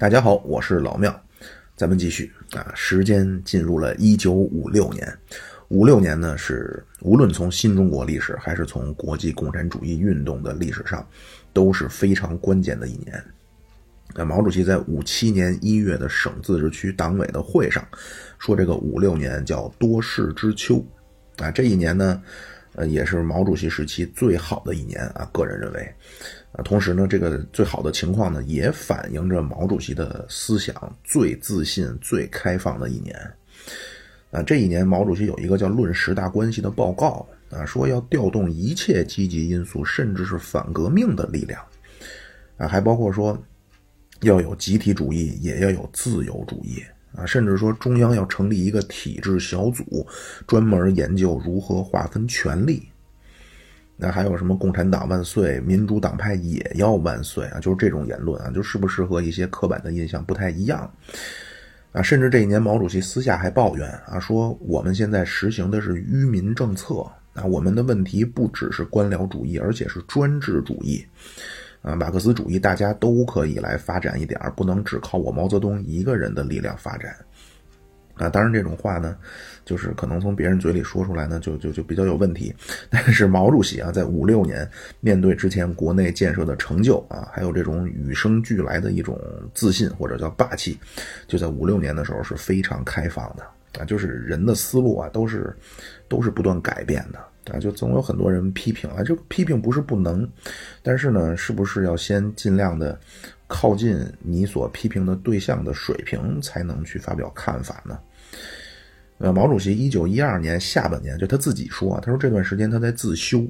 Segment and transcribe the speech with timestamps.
[0.00, 1.14] 大家好，我是老庙，
[1.76, 2.72] 咱们继续啊。
[2.74, 5.06] 时间进入了一九五六年，
[5.68, 11.06] 五六年呢是无论从新中国历史还是从国际共产主义运动的历史上
[11.52, 13.22] 都是非常关键的一年。
[14.14, 17.86] 那毛主席在五七年一月的省自治区党委的会上
[18.38, 20.82] 说，这个五六年叫多事之秋
[21.36, 21.50] 啊。
[21.50, 22.22] 这一年呢，
[22.74, 25.28] 呃，也是毛主席时期最好的一年啊。
[25.32, 25.94] 个人认为。
[26.52, 33.14] 啊，同时呢，这个最好的情况呢，也反映着毛主席的思想最自信、最开放的一年。
[34.32, 41.64] 啊，这一年毛主席有一个叫《论十大关系》的报告啊，说要调动一切积极因素，甚至是反革命的力量。
[42.56, 43.40] 啊，还包括说
[44.22, 46.82] 要有集体主义，也要有自由主义。
[47.14, 50.06] 啊，甚至说中央要成立一个体制小组，
[50.46, 52.88] 专门研究如何划分权力。
[54.02, 57.60] 那还有什么“共产党万岁”“民主党派也要万岁”啊？
[57.60, 60.90] 就是这种言论啊，就是不是和一些刻板的印象不太一样
[61.92, 62.00] 啊？
[62.00, 71.04] 甚至这一年，毛主席私下还抱怨啊，说我们现在实行的是愚民政策啊，我们的问题不只是官僚主义，而且是专制主义
[71.82, 77.14] 啊，马克思主义大家都可以来发展一点不能只靠我毛泽东一个人的力量发展。
[78.16, 79.16] 啊，当然这种话呢，
[79.64, 82.54] 就是可能从别人嘴里说出来呢，就就就比较有问题。
[82.90, 84.68] 但是毛主席啊，在五六年
[85.00, 89.18] 面对之前国内建设的成就啊，还有这种与生俱来的一种
[89.54, 90.78] 自信或者叫霸气，
[91.26, 93.42] 就在五六年的时候是非常开放的
[93.80, 95.56] 啊，就是人的思路啊都是
[96.06, 97.18] 都是不断改变的
[97.50, 100.28] 啊，就总有很多人批评啊，就批评不是不能，
[100.82, 102.98] 但是呢，是不是要先尽量的
[103.46, 107.98] 靠近你所批评的对象的水平，才能去发表看法呢？
[109.18, 113.46] 呃，毛主席一九一二年下半年就他自己说，他说这段时间他在自修。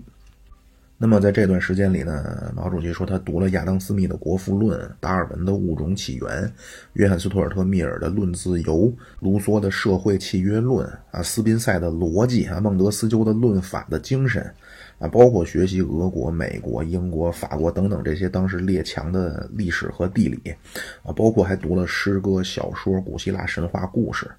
[1.02, 6.28] 那么在这段时间里呢，毛主席说他读了亚当·斯密的《国富论》，达尔文的《物种起源》，
[6.92, 8.74] 约翰·斯图尔特·密尔的《论自由》，
[9.20, 14.42] 卢梭的《社会契约论》啊，斯宾塞的《逻辑》啊，孟德斯鸠的《论法的精神》
[15.02, 20.54] 啊，包括学习俄国、美国、英国、法国等等这些当时列强的历史和地理
[21.02, 24.30] 啊，包括还读了诗歌、小说、古希腊神话故事。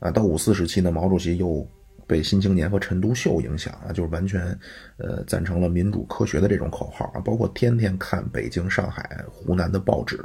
[0.00, 1.66] 啊，到五四时期呢，毛主席又
[2.08, 4.58] 被《新青年》和陈独秀影响啊，就是完全，
[4.96, 10.18] 呃，赞成了民主科学的这种口号啊，包括天天看北京、上海、湖南的报纸。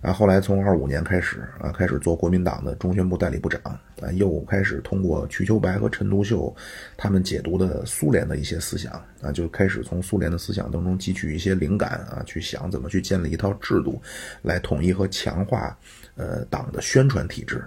[0.00, 3.58] 啊，后来从二五年开始啊，开始做国民党的中宣部代理部长
[4.02, 6.54] 啊，又开始通过瞿秋白和陈独秀
[6.94, 8.92] 他们解读的苏联的一些思想
[9.22, 13.98] 啊，就开始从苏联的思想当中汲取一些灵感啊，去想怎么去建立一套制度，
[14.42, 15.74] 来统一和强化
[16.16, 17.64] 呃党的宣传体制。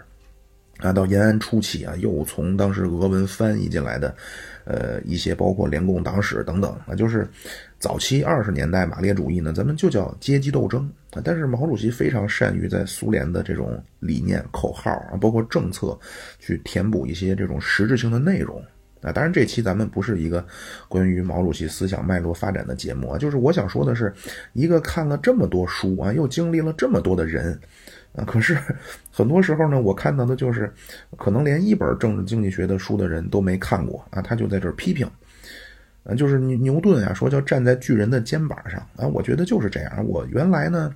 [0.79, 4.15] 啊，到延安初期啊，又从当时俄文翻译进来的，
[4.63, 7.27] 呃，一些包括联共党史等等啊，就是
[7.79, 11.21] 早期二十年代马列主义呢，咱们就叫阶级斗争啊。
[11.23, 15.97] 但是毛主席非常善于在苏联的这种理念、口号啊，包括政策，
[16.39, 18.63] 去填补一些这种实质性的内容
[19.01, 19.11] 啊。
[19.11, 20.45] 当然，这期咱们不是一个
[20.87, 24.13] 关于毛主席思想脉络发展的节目啊，就是我想说的是，
[24.53, 27.59] 一个看了这么多书啊，又经历了这么多的人。
[28.17, 28.57] 啊，可是
[29.11, 30.69] 很多时候呢，我看到的就是，
[31.15, 35.09] 可能连一本政治经济学的书的人都没看过啊，他就在这儿批评，
[36.03, 40.05] 啊，就是牛牛顿啊，说叫站在巨人的肩膀上啊，我觉得就是这样。
[40.05, 40.93] 我原来呢。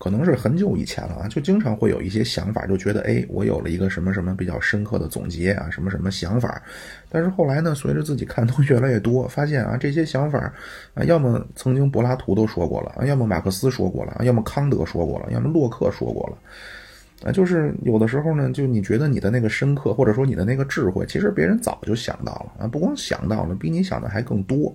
[0.00, 6.62] 可能是很久以前了啊，就经常会有一些想法，就觉得哎，我有了一个什么什么比较深刻的总结啊，什么什么想法。
[7.10, 10.50] 但是后来呢，随着自己看东西越来越多，发现啊，这些想法
[10.94, 17.30] 啊，要么曾经柏拉图都说过了啊，要么马克思说过了要么康德说过了，要么洛克说过了啊。
[17.30, 24.74] 就是有的时候呢，就你觉得你的那个深刻，或者说你的那个智慧，其实别人早就想到了啊，不光想到了，比你想的还更多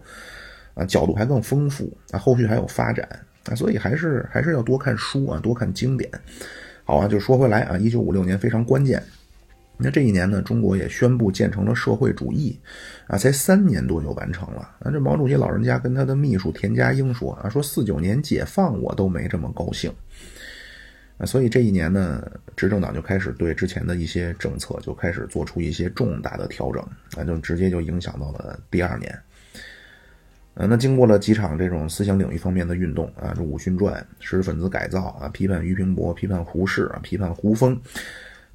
[0.76, 3.10] 啊，角度还更丰富啊，后续还有发展。
[3.50, 6.10] 啊，所以还是还是要多看书啊，多看经典。
[6.84, 9.02] 好啊，就说回来啊，一九五六年非常关键。
[9.78, 12.58] 那这一年呢，中国也宣布建成了社会主义，
[13.08, 14.62] 啊，才三年多就完成了。
[14.80, 19.92] 啊，这毛主席老人家跟他的秘书田家英说啊，说四九年解放我都没这么高兴。
[21.18, 22.26] 啊，所以这一年呢，
[22.56, 26.82] 执政党就开始对之前的一些政策就开始做出一些重大的调整，
[27.18, 29.14] 啊，就直接就影响到了第二年。
[30.56, 37.78] 呃，那经过了几场这种思想领域方面的运动啊，这《武训传》、知识分子改造啊，批判俞平伯、批判胡适啊，批判胡风。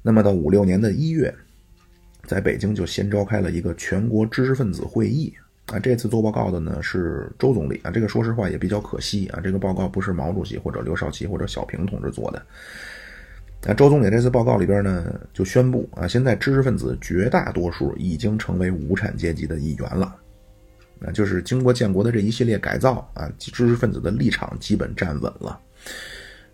[0.01, 1.31] 那么到五六年的一月，
[2.25, 5.31] 在北京就先召开了一个全国知识分子会议
[5.67, 5.77] 啊。
[5.77, 12.41] 这次做报告的呢是周总理啊，这个说实话也比较可惜啊，这个报告不是毛主席或者刘少奇或者小平同志做的。
[13.63, 20.15] 那周总理这次报告里边呢，就宣布啊，现在知识分子绝大多数已经成为无产阶级的一员了。
[21.05, 25.59] 啊，就是经过建国的这一系列改造啊，知识分子的立场基本站稳了。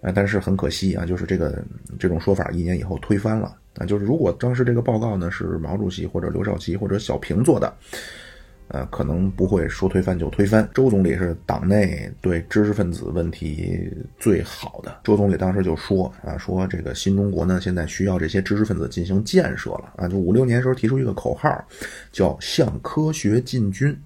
[0.01, 1.63] 啊，但是很可惜啊，就是这个
[1.99, 7.73] 这种说法一年以后推翻了啊，就是如果当时这个报告呢是毛主席或者刘少奇或者小平做的。
[8.69, 10.69] 呃，可能不会说推翻就推翻。
[10.73, 13.89] 周总理是党内对知识分子问题
[14.19, 14.99] 最好的。
[15.05, 20.05] 周总理当时就说啊，说这个新中国呢，现在需要这些知识分子进行建设了啊。
[20.05, 21.65] 就五六年时候提出一个口号，
[22.11, 23.97] 叫向科学进军。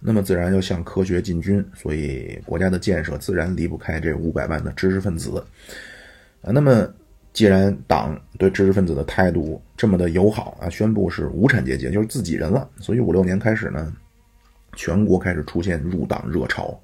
[0.00, 5.38] 那么自然要向科学进军，所以国家的建设自然离不开这五百万的知识分子
[6.42, 6.50] 啊。
[6.52, 6.88] 那么。
[7.36, 13.92] 既然党对知识分子的态度这么的友好啊，宣布是无产阶级，就是自己人了，所以五六年开始呢，
[14.74, 16.80] 全国开始出现入党热潮，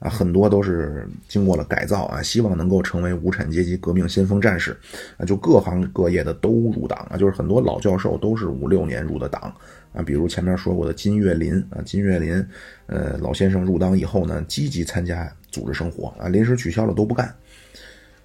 [0.00, 4.76] 啊，很多都是经过了改造啊，希望能够成为无产阶级革命先锋战士，
[5.16, 9.56] 啊，就各行各业的都入党啊，就是很多老教授都是五六年入的党
[9.94, 12.46] 啊，比如前面说过的金岳霖啊，金岳霖，
[12.86, 17.34] 呃，老先生入党以后呢，积极参加组织生活啊，临时取消了都不干。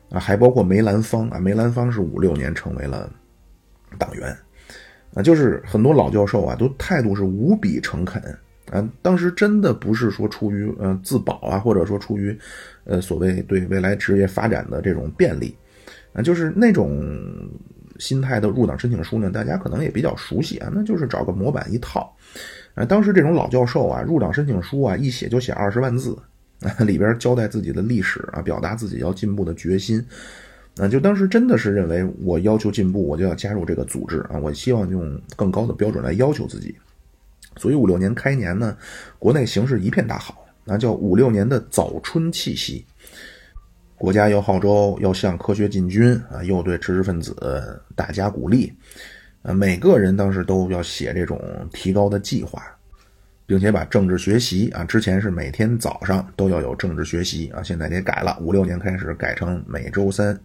[0.09, 3.07] 啊，还包括梅兰芳啊，梅兰芳是五六年成为了
[3.99, 4.35] 党员，
[5.13, 8.19] 啊，就是很多老教授啊，都态度是无比诚恳
[8.71, 8.89] 啊。
[9.03, 12.35] 当时真的不是说出于呃自保啊，或者说出于
[12.85, 15.55] 呃所谓对未来职业发展的这种便利
[16.13, 16.99] 啊，就是那种
[17.99, 22.11] 心态的入党申请书呢，大家可能也比较熟悉啊，那就是找个模板一套
[22.73, 22.83] 啊。
[22.83, 26.17] 当时这种老教授啊，入党申请书啊，一写就写二十万字。
[26.85, 30.05] 里边交代自己的历史啊，表达自己要进步的决心，
[30.75, 36.75] 啊，就当时真的是认为我要求进步，我就要加入这个组织啊，我希望用更高的标准来要求自己。
[37.55, 38.75] 所以五六年开年呢，
[39.17, 42.85] 国内形势一片大好，那叫五六年的早春气息。
[43.99, 47.35] 国家又号召要向科学进军啊，又对知识分子
[47.95, 48.73] 大加鼓励，
[49.43, 51.39] 啊，每个人当时都要写这种
[51.71, 52.63] 提高的计划。
[53.45, 60.39] 并且把政治学习啊，之前是每天早上都要有政治学习啊，现在也改了，五六年开始改成每周三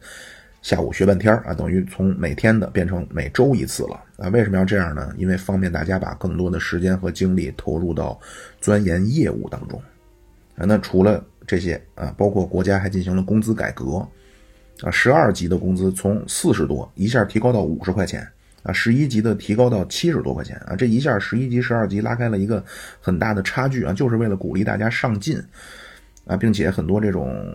[0.62, 4.30] 下午学半天啊，等于从每天的变成每周一次了啊。
[4.30, 5.12] 为什么要这样呢？
[5.18, 8.18] 因为方便大家把更多的时间和精力投入到
[8.58, 9.78] 钻研业务当中
[10.56, 10.64] 啊。
[10.66, 14.06] 那除了这些啊，包括国家还进行了工资改革
[14.82, 18.26] 啊，十二级的工资从四十多一下提高到五十块钱。
[18.64, 22.64] 啊，十一级的提高到七十多块钱啊，这一下十一级、十二级拉开了一个
[22.99, 25.38] 很大的差距啊，就是为了鼓励大家上进
[26.25, 27.55] 啊，并且很多这种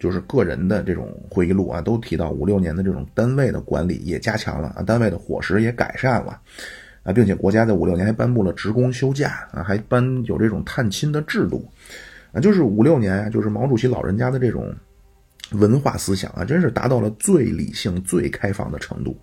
[0.00, 6.40] 就是个人的这种会议录啊，都提到五六年的这种单位的管理也加强了啊，单位的伙食也改善了
[7.02, 11.70] 啊，并且国家在五六年还颁布了职工休假啊，还颁有这种探亲的制度
[12.36, 14.70] 啊，就是五六年啊，就是毛主席老人家的这种
[15.52, 19.16] 文化思想啊，真是达到了最理性、最开放的程度。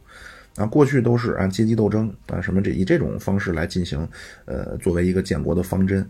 [0.55, 4.07] 啊，过去都是按阶级斗争啊，什么这以这种方式来进行，
[4.45, 6.01] 呃，作为一个建国的方针，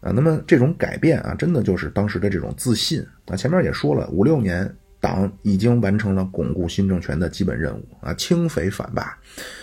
[0.00, 3.36] 啊，那么这种改变啊，真的就是当时的这种自信啊。
[3.36, 9.16] 前面也说了，五六年党已经完成了巩固新政权的基本任务啊，清匪反霸，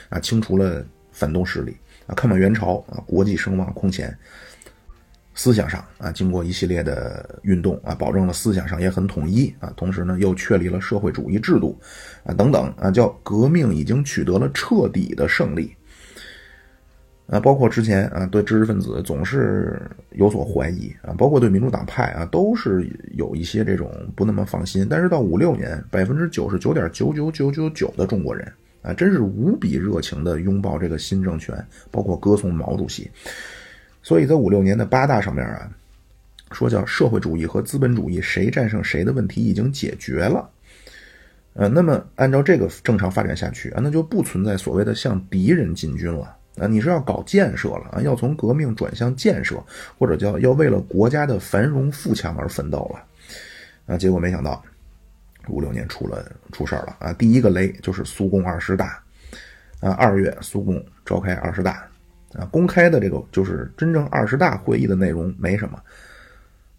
[0.09, 1.75] 啊，清除了反动势力
[2.05, 4.15] 啊，看满元朝啊，国际声望空前。
[5.35, 11.79] 思想上啊，经过一系列的运动啊，保证了思想上也很统一啊，同时呢，又确立了社会主义制度
[12.23, 15.75] 啊，等等啊，叫革命已经取得了彻底的胜利
[17.25, 19.81] 啊，包括之前啊，对知识分子总是
[20.11, 24.85] 有所怀疑啊，包括对民主党派啊，都是有一些这种不那么放心。
[24.87, 28.51] 但是到五六年，百分之九十九点九九九九九的中国人
[28.83, 31.55] 啊，真是无比热情的拥抱这个新政权，
[31.89, 33.09] 包括歌颂毛主席。
[34.03, 35.67] 所以在五六年的八大上面啊，
[36.51, 40.47] 说叫社会主义和资本主义谁战胜谁的问题已经解决了，
[41.53, 46.35] 呃，那么按照这个正常发展下去啊，那就不存在所谓的向敌人进军了。
[46.59, 49.55] 啊，你是要搞建设了啊，要从革命转向建设，
[49.97, 53.03] 或者叫要为了国家的繁荣富强而奋斗了。
[53.87, 54.63] 啊，结果没想到
[55.47, 56.95] 五六年出了出事了。
[56.99, 59.01] 啊，第一个雷就是苏共二十大。
[59.79, 61.87] 啊，二月苏共召开二十大。
[62.37, 65.79] 啊，公开的这个就是真正二十大会议的内容没什么，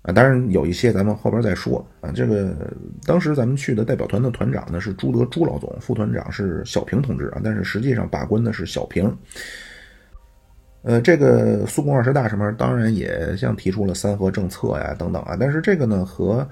[0.02, 2.10] 啊，当然有一些咱们后边再说啊。
[2.12, 2.54] 这个
[3.06, 9.16] 当时咱们去的代表团的团长呢是朱德朱老总，副团长是小平同志啊，但是实际上把关的是小平。
[10.82, 16.46] 呃，这个苏共二十大上面当然也像提出了三核政策呀等等啊，但是这个呢和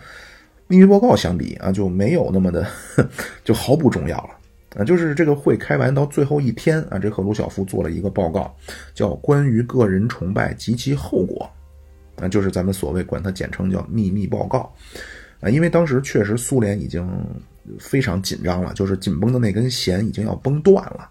[0.69, 2.67] 秘密报告相比啊就没有那么的
[3.45, 4.31] 就毫不重要了。
[4.75, 8.57] 啊，就是这个会开完到最后一天啊，这赫鲁晓夫做了一个报告，
[8.95, 11.50] 叫《关于个人崇拜及其后果》，
[12.25, 14.75] 啊，就是咱们所谓管它简称叫秘密报告，
[15.41, 17.07] 啊，因为当时确实苏联已经
[17.79, 21.11] 非常紧张了，就是紧绷的那根弦已经要崩断了，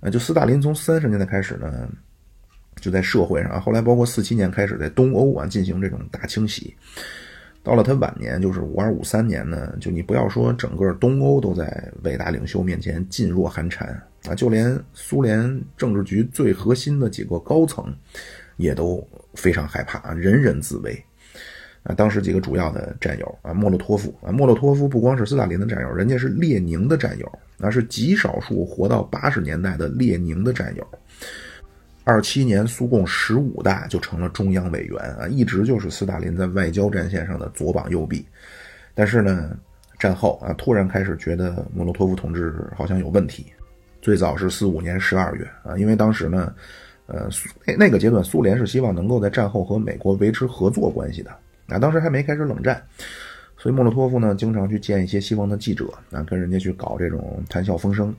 [0.00, 1.86] 啊，就斯大林从三十年代开始呢，
[2.80, 6.74] 就在社会上，后来包括四七年开始在东欧啊进行这种大清洗。
[7.62, 13.88] 到了他晚年，就是五二五三年呢，就你不要说整个东欧都在伟大领袖面前噤若寒蝉
[14.26, 17.94] 啊，就连苏联政治局最核心的几个高层，
[18.56, 21.04] 也都非常害怕啊，人人自危。
[21.82, 30.86] 啊，当时几个主要的战友啊，莫洛托夫啊，莫洛托夫不光是斯大林的战友，人家是列宁的战友，那是极少数活到八十年代的列宁的战友。
[32.10, 38.26] 二七年，苏共十五大就成了中央委员啊，一直就是斯大林在外交战线上的左膀右臂。
[38.94, 39.56] 但是呢，
[39.96, 43.46] 战后啊，突然开始觉得莫洛托夫同志好像有问题。
[44.02, 46.52] 最早是四五年十二月啊，因为当时呢，
[47.06, 47.28] 呃，
[47.64, 51.30] 那那个阶段苏联是希望能够在战后和美国维持合作关系的
[51.68, 52.82] 啊，当时还没开始冷战，
[53.56, 58.12] 所以莫洛托夫呢经常去见一些西方的记者啊，跟人家去搞这种谈笑风生。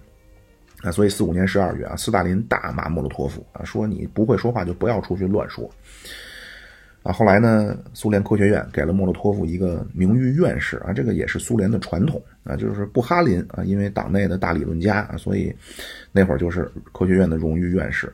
[0.83, 5.69] 啊，所以四五年十二月啊，斯大林大骂莫洛托夫啊，说你不会说话就不要出去乱说。
[7.03, 15.51] 啊，后来呢，苏联科学院给了莫洛托夫一个名誉院士啊，这个也是苏联的传统啊，就是布哈林啊，因为党内的大理论家啊，所以
[16.11, 18.13] 那会儿就是科学院的荣誉院士。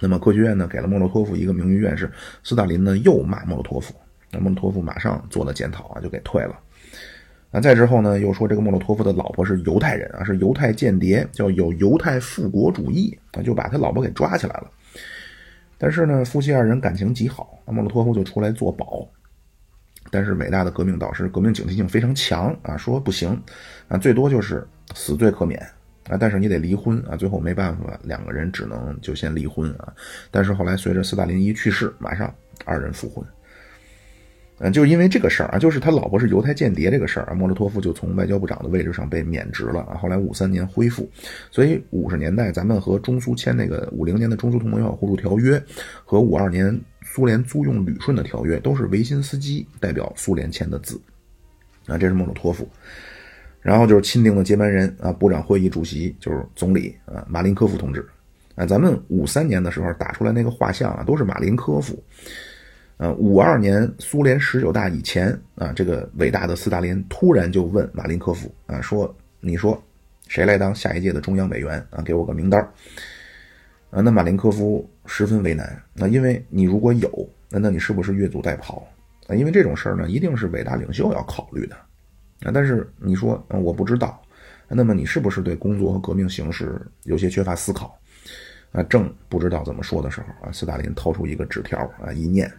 [0.00, 2.10] 那么科学院呢，给了莫洛托夫一个名誉院士，
[2.42, 3.94] 斯大林呢又骂莫洛托夫，
[4.30, 6.58] 那莫洛托夫马上做了检讨啊，就给退了。
[7.56, 14.68] 那再之后呢，又说这个莫洛托夫的老婆是犹太人啊，是犹太间谍，叫有犹太复国主义啊，就把他老婆给抓起来了。
[15.78, 19.08] 但是呢，夫妻二人感情极好，那莫洛托夫就出来作保。
[20.10, 23.40] 但是伟大的革命导师，革命警惕性非常强啊，说不行
[23.86, 25.60] 啊，最多就是死罪可免
[26.08, 27.14] 啊，但是你得离婚啊。
[27.14, 29.94] 最后没办法，两个人只能就先离婚啊。
[30.32, 32.34] 但是后来随着斯大林一去世，马上
[32.64, 33.24] 二人复婚。
[34.58, 39.96] 嗯，就因为这个事儿啊，就是他老婆是犹太间谍这个事儿啊，莫洛托夫就从外交部长的位置上被免职了啊。
[39.96, 41.10] 后来五三年恢复，
[41.50, 45.60] 所以五十年代咱们和中苏签那个五零年的中苏同盟友好互助条约
[46.04, 51.00] 和五二年苏联租用旅顺的条约，都是维辛斯基代表苏联签的字
[51.86, 51.98] 啊。
[51.98, 52.68] 这是莫洛托夫，
[53.60, 58.06] 然后就是钦定的接班人啊，部长会议主席就是总理啊，马林科夫同志
[58.54, 58.64] 啊。
[58.64, 62.00] 咱们五三年的时候打出来那个画像啊，都是马林科夫。
[63.04, 69.78] 呃，五二年苏联十九大以前啊，这个伟大的斯大林突然就问马林科夫啊，说：“你说
[70.26, 72.00] 谁来当下一届的中央委员啊？
[72.02, 72.62] 给我个名单
[73.90, 78.82] 啊，那马林科夫十分为难那因为你如果有，那那你是不是越俎代庖
[79.26, 79.34] 啊？
[79.34, 81.76] 因为这种事儿呢，一定是伟大领袖要考虑的
[82.42, 82.50] 啊。
[82.54, 84.18] 但是你说嗯我不知道，
[84.66, 87.94] 那么你是不是对工作和革命形势有些缺乏思考
[88.72, 88.82] 啊？
[88.84, 92.50] 正不知道怎么说的时候啊，斯大林掏出一个纸条啊，一念。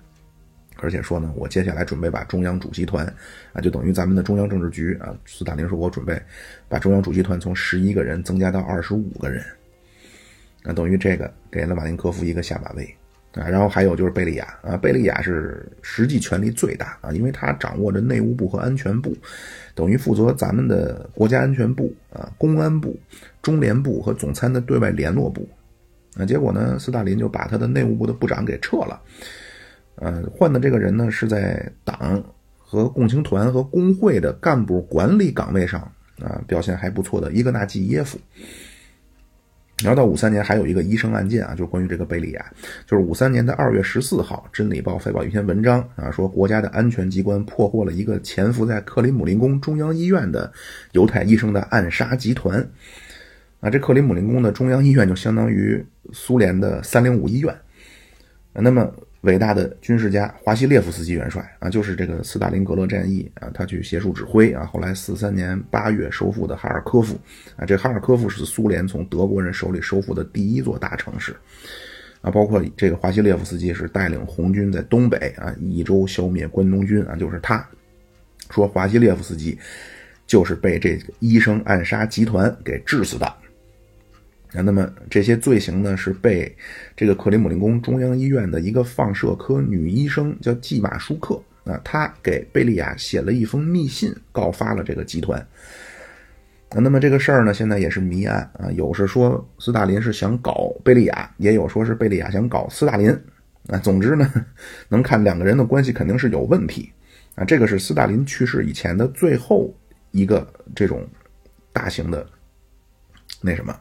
[0.77, 3.05] 而且说呢，我接下来准备把中央主席团，
[3.53, 5.15] 啊，就等于咱们的中央政治局啊。
[5.25, 6.21] 斯大林说，我准备
[6.67, 9.43] 把中央主席团从十一个人增加到二十五个人，
[10.63, 12.83] 那等于这个给了马林科夫一个下马威
[13.33, 13.47] 啊。
[13.47, 19.15] 然后还有就是贝利亚啊，贝利亚是实际权力最大啊，因为他掌握着内务部和安全部，
[19.73, 22.99] 等于负责咱们的国家安全部啊、公安部、
[23.41, 25.47] 中联部和总参的对外联络部。
[26.17, 29.01] 那结果呢，斯大林就把他的内务部的部长给撤了。
[29.95, 32.21] 呃，换的这个人呢，是在党
[32.57, 35.79] 和共青团和工会的干部管理岗位上
[36.19, 38.19] 啊表现还不错的伊格纳季耶夫。
[39.83, 42.45] 然后到五三年还有一个医生案件啊，就是关于这个贝利亚，
[42.85, 50.51] 就是五三年的二月十四号，《真理报》发表一篇文章啊，说国家的安全机关破获了一个潜伏在克林姆林宫中央医院的
[50.91, 52.59] 犹太医生的暗杀集团。
[53.61, 57.55] 啊，这克林姆林宫的中央医院就相当于苏联的三零五医院。
[58.51, 58.93] 那么。
[59.25, 64.65] 伟大的军事家华西列夫斯基元帅啊，就是这个斯大林格勒战役啊，他去协助指挥啊。
[64.65, 67.19] 后来四三年八月收复的哈尔科夫
[67.57, 71.35] 啊，这哈尔科夫是苏联从德国人手里收复的第一座大城市
[72.21, 72.31] 啊。
[72.31, 77.67] 包括这个华西列夫斯基是带领红军在东北啊一周消灭关东军啊，就是他
[78.51, 79.57] 说华西列夫斯基
[80.27, 83.33] 就是被这个医生暗杀集团给致死的。
[84.61, 86.55] 那么这些罪行呢，是被
[86.95, 95.45] 这个克里姆林宫中央医院的一个放射科女医生叫季马舒克啊，她给贝利亚写了一封密信，告发了这个集团。
[96.77, 103.09] 那么这个事儿呢，现在也是谜案啊，有是说斯大林是想搞贝利亚，也有说是贝利亚想搞斯大林
[103.67, 103.77] 啊。
[103.79, 104.29] 总之呢，
[104.89, 106.91] 能看两个人的关系肯定是有问题
[107.35, 107.45] 啊。
[107.45, 109.73] 这个是斯大林去世以前的最后
[110.11, 110.45] 一个
[110.75, 111.07] 这种
[111.71, 112.25] 大型的
[113.41, 113.73] 那什么。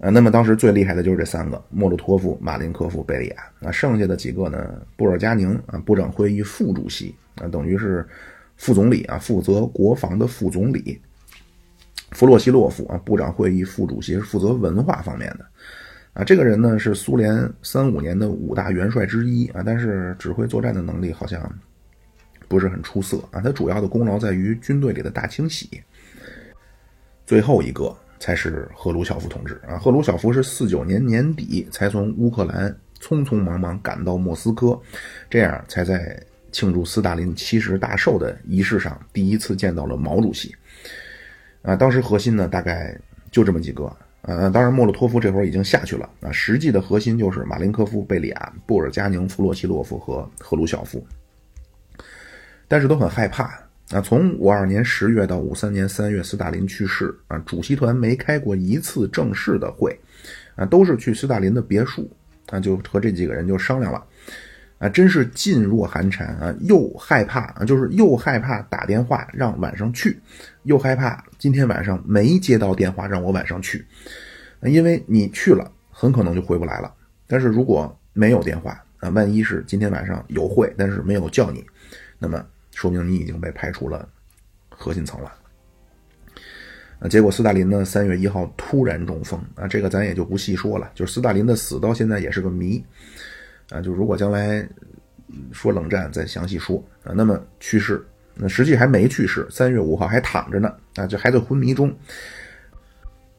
[0.00, 3.36] 啊，那么当时最厉害的就是这三个：莫洛托夫、马林科夫、贝利亚。
[3.60, 4.80] 那剩下的几个呢？
[4.96, 8.08] 布尔加宁啊，部长会议副主席啊，等于是
[8.56, 10.98] 副总理啊，负责国防的副总理。
[12.12, 15.44] 弗洛西洛夫啊，部长会议副主席是负责文化方面的。
[16.14, 21.40] 啊，这个人呢是苏联三五年的五大元帅之一啊，但是指挥作战的能力好像
[22.48, 23.40] 不是很出色啊。
[23.42, 25.80] 他主要的功劳在于军队里的大清洗。
[27.26, 29.76] 最后一个才是赫鲁晓夫同志啊。
[29.78, 34.80] 赫鲁晓夫是四九年年底才从乌克兰匆匆忙忙赶到莫斯科，
[35.28, 36.22] 这样才在
[36.52, 40.54] 庆祝斯大林七十大寿的仪式上第一次见到了毛主席。
[41.62, 42.96] 啊，当时核心呢大概
[43.32, 43.90] 就这么几个。
[44.22, 46.30] 呃，当然，莫洛托夫这会儿已经下去了啊。
[46.30, 51.02] 实际的核心就是马林科夫、贝利亚、布尔加宁、弗洛奇洛夫和赫鲁晓夫，
[52.68, 53.58] 但是都很害怕
[53.90, 54.00] 啊。
[54.00, 59.98] 从五二年十月到五三年三月，斯大林去世啊，主席团没开过一次正式的会
[60.56, 62.10] 啊，都是去斯大林的别墅
[62.50, 64.04] 啊，就和这几个人就商量了。
[64.78, 66.54] 啊，真是噤若寒蝉啊！
[66.60, 70.18] 又害怕啊，就是又害怕打电话让晚上去，
[70.62, 73.84] 又害怕今天晚上没接到电话让我晚上去，
[74.62, 76.90] 因为你去了很可能就回不来了。
[77.26, 81.62] 但是如果没有电话啊，万一是今天晚上有会，但是没有叫你，
[82.18, 82.42] 那么
[82.80, 84.08] 说明你已经被排除了
[84.70, 85.30] 核心层了。
[86.98, 90.90] 啊，结果斯大林呢，三月一号突然中风啊，这个咱也就不细说了。
[90.94, 92.82] 就是斯大林的死到现在也是个谜。
[93.68, 94.66] 啊，就如果将来
[95.52, 98.02] 说冷战再详细说啊，那么去世，
[98.34, 101.94] 那实际还没去世，三月五号还躺着呢啊，就还在昏迷中。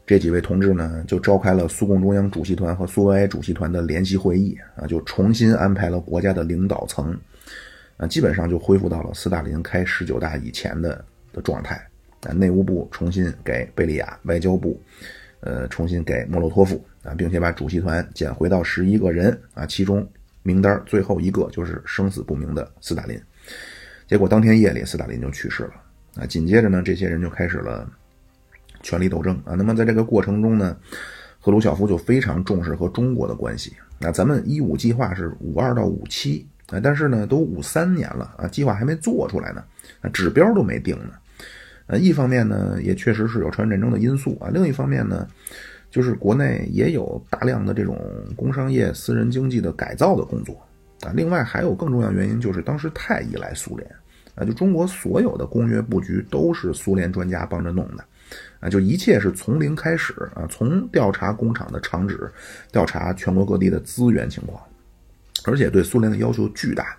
[0.06, 7.20] 这几位同志呢，就召开了苏共中央主席团和苏维埃主席团的联席会议啊，就重新安排了国家的领导层
[8.02, 11.76] 啊，基本上就恢复到了斯大林开十九大以前的的状态
[12.24, 14.78] 啊，内务部重新给贝利亚，外交部
[15.40, 20.06] 呃重新给莫洛托夫啊，并且把主席团减回到十一个人啊，其中。
[20.44, 23.16] 名单最后一个就是生死不明的斯大林，
[24.08, 25.74] 结果当天夜里斯大林就去世了
[26.16, 26.26] 啊！
[26.26, 27.88] 紧接着呢，这些人就开始了
[28.82, 29.54] 权力斗争啊。
[29.54, 30.76] 那么在这个过程中呢，
[31.40, 33.76] 赫鲁晓夫就非常重视和中国的关系。
[34.00, 39.64] 那咱们一五计划是五二到五七啊，但是呢，都五三年了啊，计划还没做出来呢，
[40.02, 41.12] 啊，指标都没定呢。
[41.88, 45.28] 呃，一方面呢，也确实是有朝鲜战争的因素啊，另一方面呢。
[45.90, 48.00] 就是国内也有大量的这种
[48.34, 50.56] 工商业、私人经济的改造的工作
[51.02, 51.12] 啊。
[51.14, 53.92] 另外还有更重要原因，就是当时太依赖苏联
[54.34, 54.46] 啊。
[54.46, 58.06] 就中国所有的工业布局都是苏联专家帮着弄的
[58.62, 58.70] 啊。
[58.70, 62.32] 就一切是从零开始啊，从调查工厂的厂址，
[62.72, 64.64] 调查全国各地的资源情况，
[65.46, 66.98] 而且对苏联的要求巨大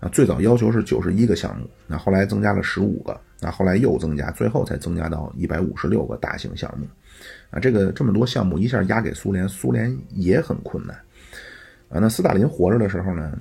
[0.00, 0.08] 啊。
[0.10, 6.86] 最早要求是九十一个项目，那后来增加了十五个，那后来又增加，最后才增加到一百五十六个大型项目。
[7.50, 10.96] 啊，这个这么多项目一下压给苏联，苏联也很困难。
[11.88, 13.38] 啊，那斯大林活着的时候呢，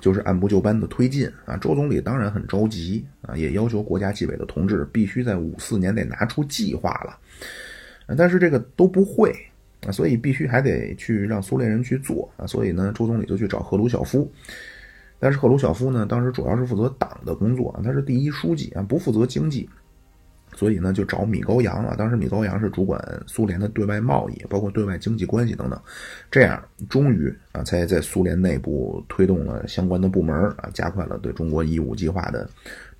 [0.00, 1.30] 就是按部就班的推进。
[1.44, 7.18] 啊，周总理当然很着急，啊，也要求国家纪委的同志必须在五四年得拿出计划了。
[8.16, 9.34] 但是这个都不会，
[9.86, 12.30] 啊，所以必须还得去让苏联人去做。
[12.36, 14.30] 啊，所以呢，周总理就去找赫鲁晓夫。
[15.18, 19.68] 但是赫鲁晓夫呢，当时主要是负责党的工作啊，他是第一书记啊，不负责经济。
[20.54, 21.94] 所以呢，就找米高扬啊。
[21.96, 25.80] 当时米高扬是主管苏联的对外贸易，包括对外经济关系等等。
[26.30, 32.46] 这样，终于啊，才在苏联内部推动了相关的部门啊，加快了对中国一五计划的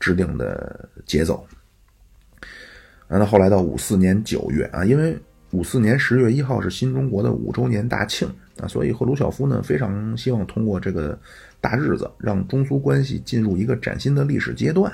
[0.01, 1.47] 制定的节奏。
[3.07, 5.15] 那后来到五四年九月啊，因为
[5.53, 8.27] 五四年十月一号是新中国的五周年大庆
[8.59, 11.19] 啊，所以赫鲁晓夫呢非常希望通过这个
[11.61, 14.91] 大日子，让中苏关系进入一个崭新的历史阶段。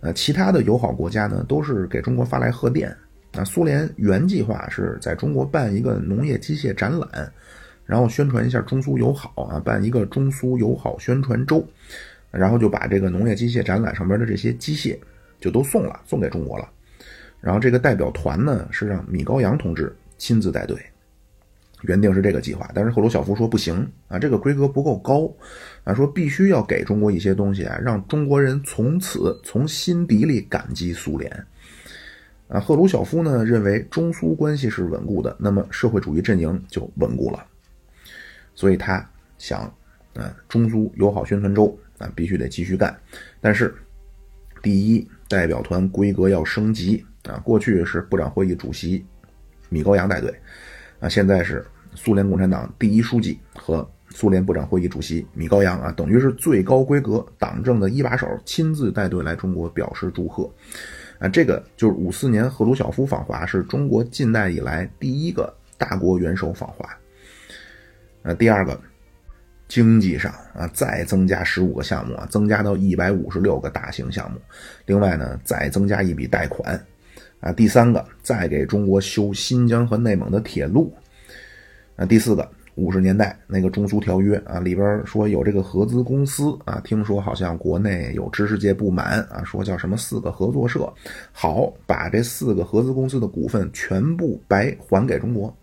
[0.00, 2.96] 呃，其他的友好国家呢，都是给中国发来贺电。
[3.32, 7.30] 啊，苏联原计划是在中国办一个农业机械展览，
[7.84, 11.66] 然后宣传一下中苏友好啊，办一个中苏友好宣传周，
[12.30, 14.96] 然后就把这个农业机械展览上边的这些机械
[15.40, 16.68] 就都送了，送给中国了。
[17.46, 20.76] 然后这个代表团呢，是让米高扬同志亲自带队。
[21.82, 25.32] 原定是这个计划，但是赫鲁晓夫说不行啊，这个规格不够高，
[25.84, 31.46] 啊，说必须要给中国一些东西啊，让中国人从此从心底里感激苏联。
[32.48, 37.46] 啊，赫鲁晓夫呢认为中苏关系是稳固的，那么社会主义阵营就稳固了，
[38.56, 39.72] 所以他想，
[40.16, 42.98] 啊，中苏友好宣传周啊必须得继续干，
[43.40, 43.72] 但是
[44.60, 49.04] 第一代表团规格要升级啊，过去是部长会议主席
[49.68, 50.34] 米高扬带队。
[51.00, 60.50] 啊，现在是苏联共产党第一书记和苏联部长会议主席米高扬啊，等于是最高规格党政的一把手，亲自带队来中国表示祝贺。
[61.18, 66.88] 啊，这个就是五四年赫鲁晓夫访华，是中国近代以来第一个大国元首访华。
[68.22, 68.80] 呃，第二个，
[69.68, 74.40] 经济上啊，再增加十五个项目啊，增加到一百五十六个大型项目。
[74.86, 76.78] 另外呢，再增加一笔贷款。
[77.46, 80.92] 啊，第三个，再给中国修新疆和内蒙的铁路。
[81.94, 90.92] 啊，第四个，五十年代那个中苏条约啊，里边说有这个合资公司啊，听说好像国内有知识界不满啊，说叫什么四个合作社，
[91.30, 95.56] 好把这四个合资公司的股份全部白还给中国。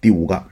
[0.00, 0.42] 第五个，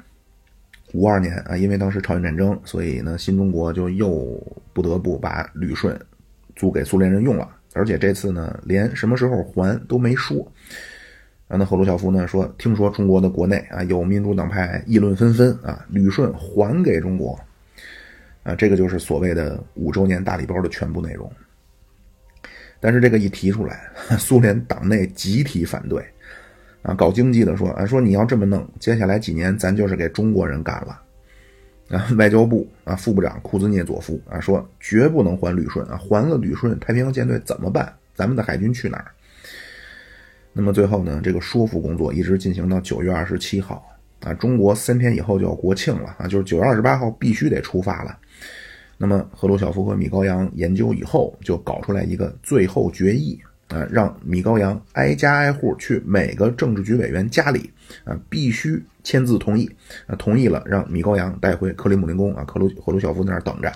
[0.92, 4.40] 五二年啊，因为当时朝鲜战争，所以呢，新中国就又
[4.72, 6.00] 不得不把旅顺
[6.54, 10.46] 租给苏联人用了，而且这次呢，连什么时候还都没说。
[11.48, 17.36] 啊，那，赫鲁晓夫呢说，听说中国的国内啊有民主党派议论纷纷啊，旅顺还给中国，
[18.44, 21.28] 啊，这个就是所谓的五周年大礼包的全部内容。
[22.78, 26.04] 但是这个一提出来， 苏联党内集体反对，
[26.82, 31.02] 啊，搞经济的说啊，说你要这么弄，接下来几年咱就是给中国人干了。
[31.90, 37.92] 啊，外交部啊副部长库兹涅佐夫啊说，绝不能还旅顺啊，还了旅顺，太平洋舰队怎么办？
[38.14, 39.06] 咱们的海军去哪儿？
[40.52, 43.84] 那么最后呢，这个说服工作一直进行到九月二十七号
[44.20, 48.16] 啊，中国三天以后就要国庆了啊，就是九月二十八号必须得出发了。
[48.96, 57.70] 那么赫鲁晓夫和米高扬研究以后，就搞出来一个最后决议啊，让米高扬挨家挨户去每个政治局委员家里
[58.04, 59.70] 啊，必须签字同意
[60.06, 63.72] 啊，同意了让米高扬带回克里姆林宫啊，克鲁赫鲁晓夫在那儿等着。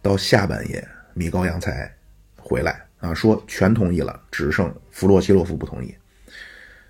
[0.00, 1.90] 到下半夜，米高扬才
[2.36, 2.84] 回来。
[3.00, 5.94] 啊，说全同意了，只剩弗洛西洛夫不同意。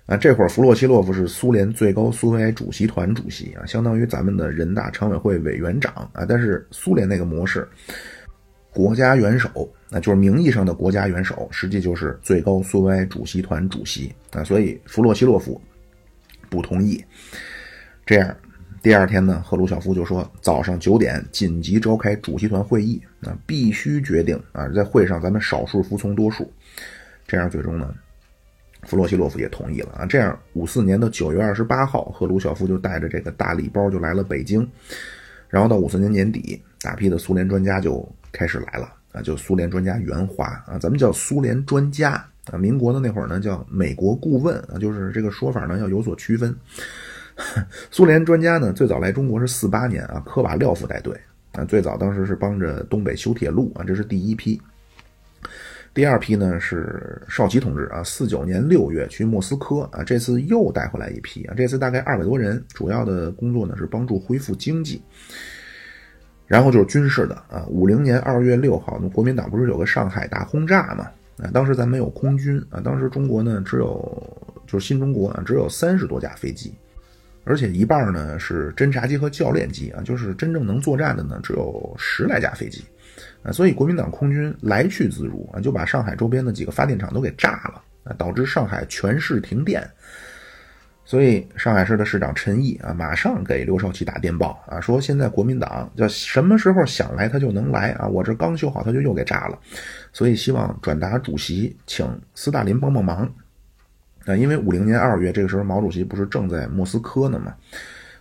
[0.07, 6.25] 啊，这会儿弗洛西洛夫是苏联最高苏维埃主席团主席啊，相当于咱们的人大常委会委员长啊。
[6.27, 7.69] 但是苏联那个模式，
[8.73, 14.43] 国家元首，那就是名义上的国家元首，实际就是最高苏维埃主席团主席啊。
[14.43, 15.61] 所以弗洛西洛夫
[16.49, 17.03] 不同意，
[18.05, 18.35] 这样。
[18.81, 26.49] 第二天呢，赫鲁晓夫就说早上九点紧急召开主席团会议，啊，必须决定啊，在会上咱们少数服从多数，
[27.27, 27.93] 这样最终呢，
[28.83, 30.05] 弗洛西洛夫也同意了啊。
[30.05, 34.65] 这样五四年的九月二十八号，赫鲁晓夫就带着这个大礼包就来了北京，
[35.49, 42.11] 然后到五四年年底，大批的苏联专家就开始来了啊，就苏联专家援华啊，咱们叫苏联专家
[42.51, 46.55] 啊，民国的那会儿呢叫美国顾问啊，就是这个说法呢要有所区分。
[47.89, 51.17] 苏联专家呢，最早来中国是四八年啊，科瓦廖夫带队
[51.53, 54.61] 啊，最早当时是帮着东北修铁路啊，这是第一批。
[55.91, 65.01] 第二批呢是少奇同志啊，四九年六月去莫斯科啊，这次又带回来一批啊，这次大概二百多人，主要的工作呢是帮助恢复经济。
[66.49, 71.07] 然后就是军事的啊，五零年二月六号，那国民党不是有个上海大轰炸嘛？
[71.37, 76.73] 啊，当时咱没有空军啊，当时中国呢只有就是新中国啊，只有三十多架飞机。
[77.45, 82.83] 而且一半呢是侦察机和教练机啊，就是真正能作战的呢只有十来架飞机，
[83.43, 89.87] 啊，所以国民党空军来去自如啊，就把上海周边的几个发电厂都给炸了啊，导致上海全市停电。
[91.09, 99.57] 所以上海市的市长陈毅啊，马上给刘少奇打电报啊，说现在国民党叫什么时候想来他就能来啊，我这刚修好他就又给炸了，
[100.13, 103.27] 所以希望转达主席请斯大林帮帮忙。
[104.23, 107.55] 那因为五零年二月这个时候毛主席不是正在莫斯科呢嘛，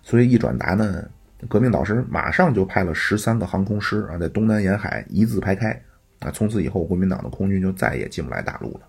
[0.02, 1.06] 所以一转达呢，
[1.46, 5.78] 革命导师马上就派了十三个航空师啊，在东南沿海一字排开
[6.20, 8.87] 啊，从此以后国民党的空军就再也进不来大陆了。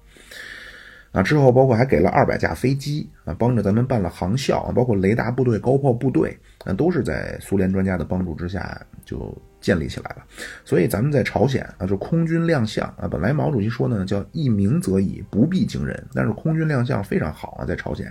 [1.12, 9.36] 啊，之后包括还给了二百架飞机啊，帮着咱们办了航校啊，包括雷达部队、高炮部队啊，都是在苏联专家的帮助之下就。
[9.62, 10.24] 建立起来了，
[10.64, 13.10] 所以咱们在朝鲜啊，就空军亮相啊。
[13.12, 16.02] 本来毛主席说呢，叫一鸣则已，不必惊人。
[16.14, 18.08] 但是空军亮相非常好啊，在朝鲜，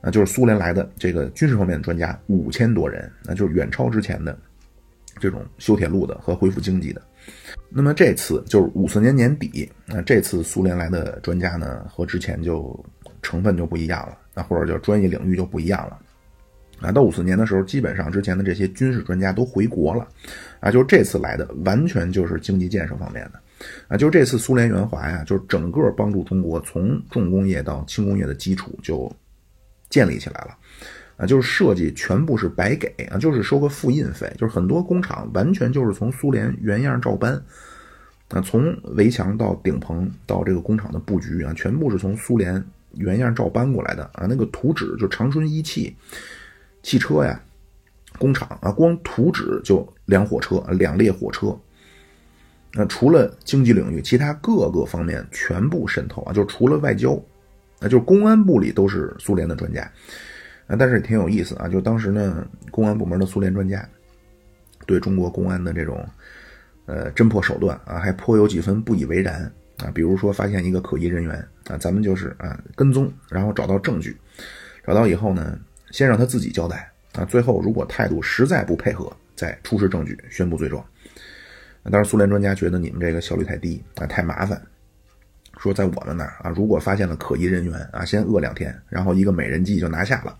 [0.00, 4.36] 啊，就是苏联来的这个军事方面的专家五千多人，那就是远超之前的
[5.20, 7.00] 这种修铁路的和恢复经济的。
[7.68, 12.84] 那么这次就是五四年年底，那这次苏联来的专家呢，和之前就
[13.22, 15.98] 成分就不一样了，那或者叫专业领域就不一样了。
[16.80, 20.08] 啊，到五四年的时候，基本上之前的这些军事专家都回国了，
[20.60, 23.40] 啊，就是这次来的完全就是经济建设方面的，
[23.88, 29.14] 啊，就是这次苏联援华呀，就是整个帮助中国从重工业到轻工业的基础就
[29.90, 30.56] 建立起来了，
[31.20, 37.34] 啊，就是设计全部是白给啊，就是收个复印费，就是很多工厂完全就是从苏联原样照搬，
[38.30, 45.94] 啊，从围墙到顶棚到这个工厂的布局啊，全部是从苏联原样照搬过来的啊，那个图纸就长春一汽。
[46.82, 47.38] 汽车呀，
[48.18, 51.54] 工厂啊，光图纸就两火车，两列火车。
[52.72, 57.12] 那除了经济领域，其他各个方面全部渗透啊，就除了外交，
[57.80, 59.86] 啊，就是公安部里都是苏联的专家。
[60.70, 63.86] 啊，但是也挺有意思啊，就当时呢，公安部门的苏联专家
[64.86, 66.08] 对中国公安的这种
[66.86, 69.42] 呃侦破手段啊，还颇有几分不以为然
[69.78, 69.90] 啊。
[69.92, 71.34] 比如说发现一个可疑人员
[71.66, 74.16] 啊，咱们就是啊跟踪，然后找到证据，
[74.86, 75.58] 找到以后呢。
[75.92, 80.86] 先让他自己交代啊，最后如果态度实在不配合，再出示证据宣布罪状。
[81.90, 84.62] 当时苏联专家觉得你们这个效率太低啊，太麻烦，
[85.60, 90.34] 说在我们那儿啊，如果发现了可疑人员啊，先饿两天，然后一个美人计就拿下了。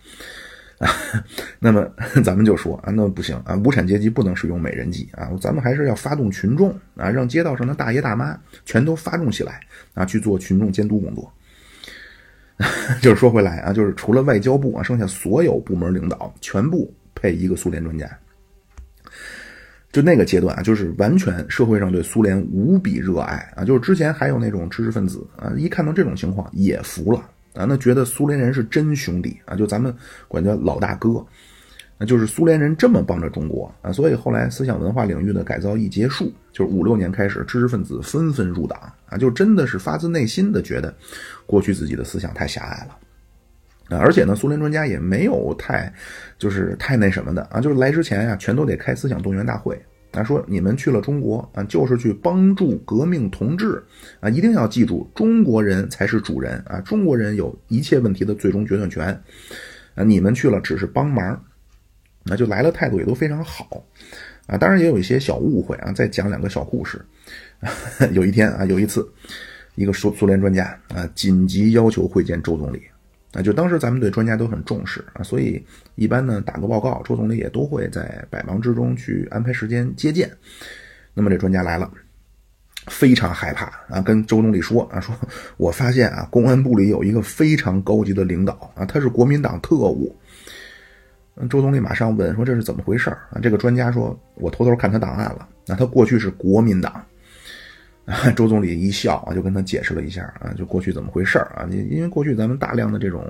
[0.79, 0.89] 啊，
[1.59, 1.87] 那么
[2.25, 9.61] 咱们就说啊，那不行啊，无产阶级不能使用美人计啊，咱们还是要发动群众啊，让街道上的大爷大妈全都发动起来
[9.93, 11.31] 啊，去做群众监督工作。
[12.99, 18.09] 就是说回来啊，就是除了外交部啊，剩下所有部门领导全部配一个苏联专家。
[19.91, 27.19] 就那个阶段啊，就是完全社会上对苏联无比热爱啊，就是之前还有那种知识分子啊，一看到这种情况也服了
[27.53, 29.93] 啊，那觉得苏联人是真兄弟啊，就咱们
[30.29, 31.25] 管叫老大哥，
[31.97, 40.95] 那就是苏联人这么帮着中国啊，所以后来思想文化领域的改造一结束，就是五六年开始，知识分子纷纷入党啊，就真的是发自内心的觉得
[41.45, 42.97] 过去自己的思想太狭隘了。
[43.91, 45.93] 啊，而且呢，苏联专家也没有太，
[46.37, 49.79] 就是太那什么的啊，就是来之前呀，全都得开思想动员大会。
[50.11, 53.81] 啊，说你们去了中国啊，就是去帮助革命同志
[54.19, 59.07] 啊，一定要记住，中国人才是主人啊，中国人有一切问题的最终决断权。
[59.95, 61.41] 啊，你们去了只是帮忙，
[62.25, 63.85] 那就来了，态度也都非常好。
[64.47, 67.01] 啊，当然也有一些小误会啊，再讲两个小故事，
[68.11, 69.09] 有一天啊，有一次，
[69.75, 72.81] 一个苏苏联专家啊，紧急要求会见周总理。
[73.33, 75.63] 啊，就当时咱们对专家都很重视啊，所以
[75.95, 80.29] 一般呢打个报告，周总理也都会在百忙之中去安排时间接见。
[81.13, 81.89] 那么这专家来了，
[82.87, 85.15] 非常害怕啊，跟周总理说啊，说
[85.55, 90.13] 我发现啊，公安部里有一个非常高级的领导啊，他是国民党特务。
[91.49, 93.39] 周总理马上问说这是怎么回事儿啊？
[93.41, 97.01] 这个专家说，我偷偷看他档案了，那他过去是国民党。
[98.35, 101.65] 周总理一笑啊，就跟他解释了一下啊，就过去怎么回事啊？
[101.69, 103.25] 你因为过去咱们大量的这种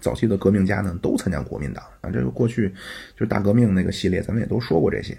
[0.00, 2.10] 早期的革命家呢，都参加国民党啊。
[2.10, 2.68] 这个过去
[3.14, 5.16] 就是大革命那个系列，咱们也都说过这些。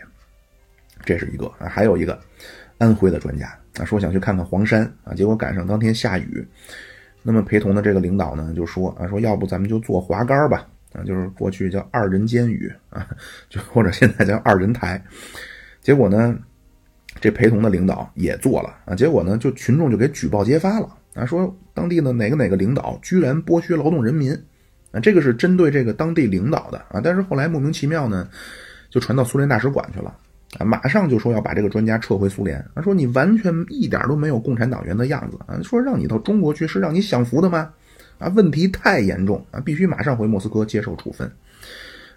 [1.04, 2.20] 这是一个啊，还有一个
[2.78, 3.48] 安徽的专家
[3.80, 6.46] 啊，说想去看看黄山啊，结果赶上当天下雨。
[7.24, 13.08] 那么陪同的这个领导呢，就说啊，说要不咱们就坐滑竿吧啊，就是过去叫二人监雨啊，
[13.50, 15.04] 就或者现在叫二人台。
[15.82, 16.38] 结果呢？
[17.20, 24.32] 这陪同的领导也做了啊，结果呢，就群众就给举报揭发了啊，说当地的哪个哪个领导居然剥削劳动人民
[24.92, 28.28] 啊，这个是针对这个当地领导的啊，但是后来莫名其妙呢，
[28.90, 30.16] 就传到苏联大使馆去了
[30.58, 37.70] 啊，马上就说要把这个专家撤回苏联啊，说你完全一点都没有共产党员的样子啊，说让你到中国去是让你享福的吗？
[38.18, 41.30] 啊，问题太严重啊，必须马上回莫斯科接受处分。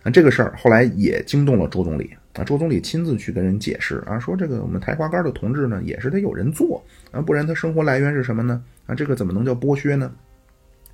[0.04, 8.62] 啊，这个事儿后来也惊动了周总理啊，周总理亲自去跟人解释啊，说这个我们抬花杆的同志呢，也是得有人做啊，不然他生活来源是什么呢？
[8.86, 10.12] 啊，这个怎么能叫剥削呢？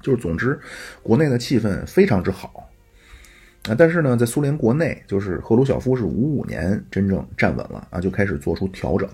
[0.01, 0.59] 就是总之，
[1.03, 2.71] 国内的气氛非常之好
[3.69, 9.09] 啊，但是呢，在苏联国内，就是赫鲁晓夫是五五年真正站稳了啊，就开始做出调整。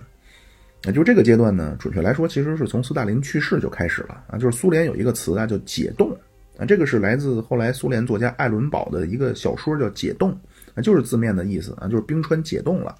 [0.84, 6.14] 啊，就这个阶段呢，准确来说，其实是从斯大林去世就开始了啊，就是苏联有一个词啊，叫解冻。
[6.58, 10.30] 啊，这个是来自后来苏联作家艾伦堡的一个小说，叫《解冻》，
[10.74, 12.94] 啊，就是字面的意思啊，就是冰川解冻了。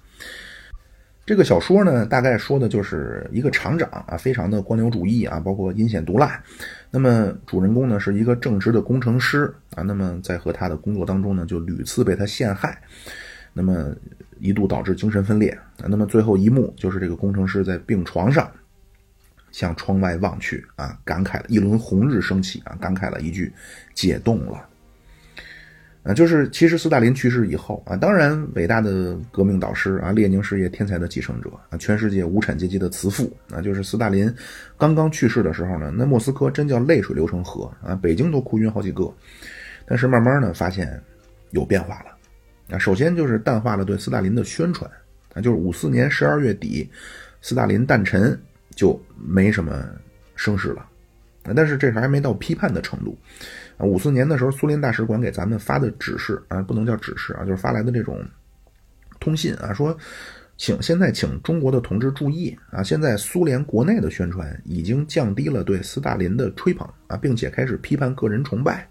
[1.25, 6.41] 这个小说呢，大概说的就是一个厂长啊，非常的官僚主义啊，包括阴险毒辣。
[6.89, 12.81] 那么主人公呢，是一个正直的工程师啊，那么在和他的工作当中呢，就屡次被他陷害，
[13.53, 13.93] 那么
[14.39, 15.49] 一度导致精神分裂
[15.81, 15.87] 啊。
[15.89, 18.49] 那么最后一幕就是这个工程师在病床上。
[19.57, 23.51] 向窗外望去啊，感慨了一轮红日升起啊，感慨了一句
[23.95, 24.63] “解冻了”。
[26.05, 34.31] 啊，就是其实斯大林去世以后啊，当然伟大的革命导师啊，列宁事业天才的继承者啊，全世界无产阶级的慈父啊，就是斯大林
[34.77, 39.11] 刚刚去世的时候呢，那莫斯科真叫泪水流成河啊，北京都哭晕好几个。
[39.87, 41.01] 但是慢慢呢，发现
[41.49, 44.87] 有变化了啊，首先就是淡化了对斯大林的宣传
[45.33, 46.87] 啊，就是五四年十二月底，
[47.41, 48.39] 斯大林诞辰。
[48.77, 49.83] 就没什么
[50.35, 50.87] 声势了，
[51.55, 53.17] 但是这还没到批判的程度。
[53.75, 58.23] 啊，五四年的时候，苏联大使馆给咱们发的指示啊，不能叫指示啊，就是发来的这种
[59.19, 59.97] 通信啊，说，
[60.57, 68.87] 请现在请中国的同志注意啊，现在苏联国内的宣传已经降低了对斯大林的吹捧啊，并且开始批判个人崇拜。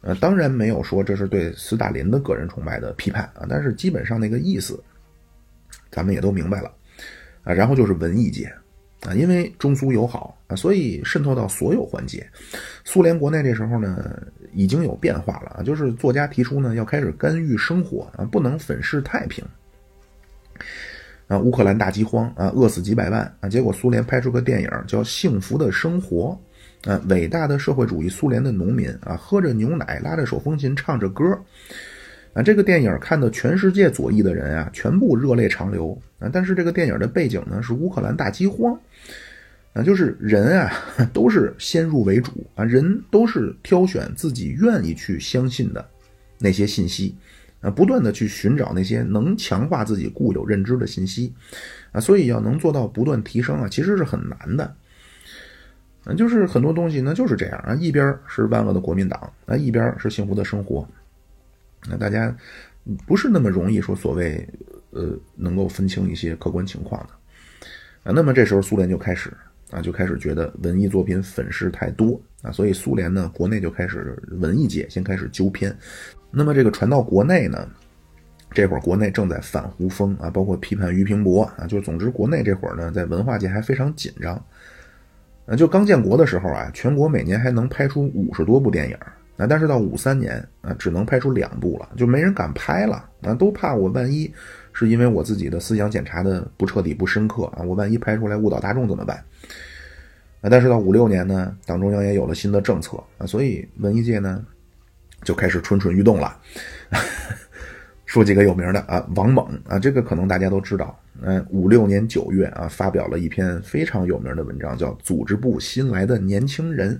[0.00, 4.82] 呃，当然没有说这是对斯大林的个人崇拜的批判啊，但是基本上那个意思，
[5.90, 6.72] 咱们也都明白了。
[7.46, 8.52] 啊，然后就是文艺界，
[9.02, 12.28] 啊，因为中苏友好啊，所以渗透到所有环节。
[12.82, 14.20] 苏联国内这时候呢，
[14.52, 19.44] 已经有变化了啊，就是作家提出呢，要开始干预生活啊，不能粉饰太平。
[21.28, 26.36] 啊，乌克兰大饥荒啊，饿死几百万啊，结果苏联拍出个电影叫《幸福的生活》
[26.90, 31.24] 啊，伟大的社会主义苏联的农民啊，喝着牛奶，拉着手风琴，唱着歌
[32.36, 36.28] 啊，这个电影看的全世界左翼的人啊，全部热泪长流啊。
[36.30, 38.78] 但是这个电影的背景呢，是乌克兰大饥荒
[39.72, 40.70] 啊，就是人啊，
[41.14, 45.82] 都是先入为主啊，人都是挑选自己愿意去相信的
[46.38, 47.16] 那些信息
[47.62, 51.32] 啊，不断的去寻找那些能强化自己固有认知的信息
[51.90, 54.74] 啊，所以要能做到不断提升啊，其实是很难的。
[56.04, 60.86] 嗯，就是很多东西呢就是这样啊，一边是万恶的国民党啊，一边是幸福的生活，
[61.88, 62.34] 那大家
[63.06, 64.48] 不是那么容易说所谓
[64.90, 68.12] 呃能够分清一些客观情况的啊。
[68.14, 69.32] 那么这时候苏联就开始
[69.70, 75.76] 啊，就开始觉得文艺作品粉饰太多啊，所以苏联呢国内就开始文艺界先开始纠偏。
[76.30, 77.68] 那么这个传到国内呢，
[78.52, 84.34] 这会儿国内正在反胡风啊，包括批判俞平伯啊，就总之国内这会儿呢在文化界还非常紧张。
[85.46, 88.96] 啊，就刚建国的时候啊，全国每年还能拍出五十多部电影
[89.36, 94.32] 啊，但是到五三年啊，只能拍出两部了，就没人敢拍了啊，都怕我万一
[94.72, 99.16] 是因为我自己的思想检查的不彻底、不深刻啊，我万一拍出来误导大众怎么办？
[100.40, 104.44] 啊，但是到五六年呢，党中央也有了新的政策啊，所以文艺界呢
[105.22, 106.38] 就开始蠢蠢欲动了。
[108.06, 110.98] 说几个有名的啊，王猛啊，这个可能大家都知道。
[111.20, 116.94] 嗯，五六年九月啊，发表了一篇非常有名的文章，叫《组织部新来的年轻人》，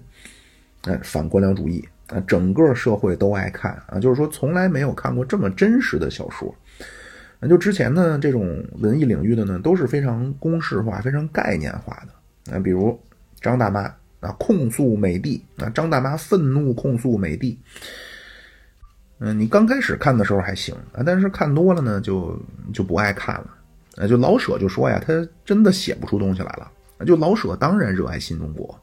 [0.90, 6.55] 嗯，反官僚主义啊，整个社会都爱看啊，就是说从来没有看过这么真实的小说。
[7.40, 12.55] 那就之前呢，这种文艺领域的呢，都是非常公式化、非常概念化的。
[12.55, 12.99] 啊，比如
[13.40, 13.83] 张大妈
[14.21, 17.59] 啊，控诉美帝啊，张大妈愤怒控诉美帝。
[19.19, 22.40] 嗯，你刚开始看的时候还行啊，但是看多了呢，就
[22.73, 23.51] 就不爱看了。
[23.97, 26.71] 啊，就老舍就说呀，他真的写不出东西来了。
[27.05, 28.79] 就老舍当然热爱新中国，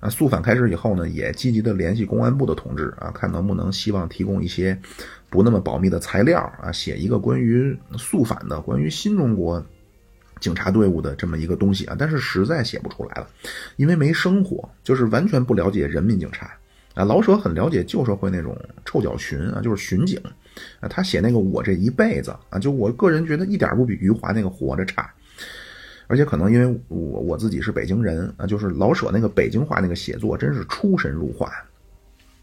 [0.00, 4.78] 啊，肃反开始以后呢，也积极的联系公安部的同志啊，看能不能希望提供一些
[5.28, 9.64] 不那么保密的材料啊，写一个关于肃反的、关于新中国
[10.38, 11.96] 警察队伍的这么一个东西啊。
[11.98, 13.28] 但是实在写不出来了，
[13.76, 16.50] 因为没生活，就是完全不了解人民警察。
[16.94, 20.20] 啊，老舍很了解旧社会那种臭脚巡啊，就是巡警，
[20.80, 25.08] 啊，他写那个我这一辈子啊，就我个人觉得一点不比余华那个活着差，
[26.08, 31.52] 而且可能因为我我自己是北京人啊，就是老舍那个北京话那个写作真是出神入化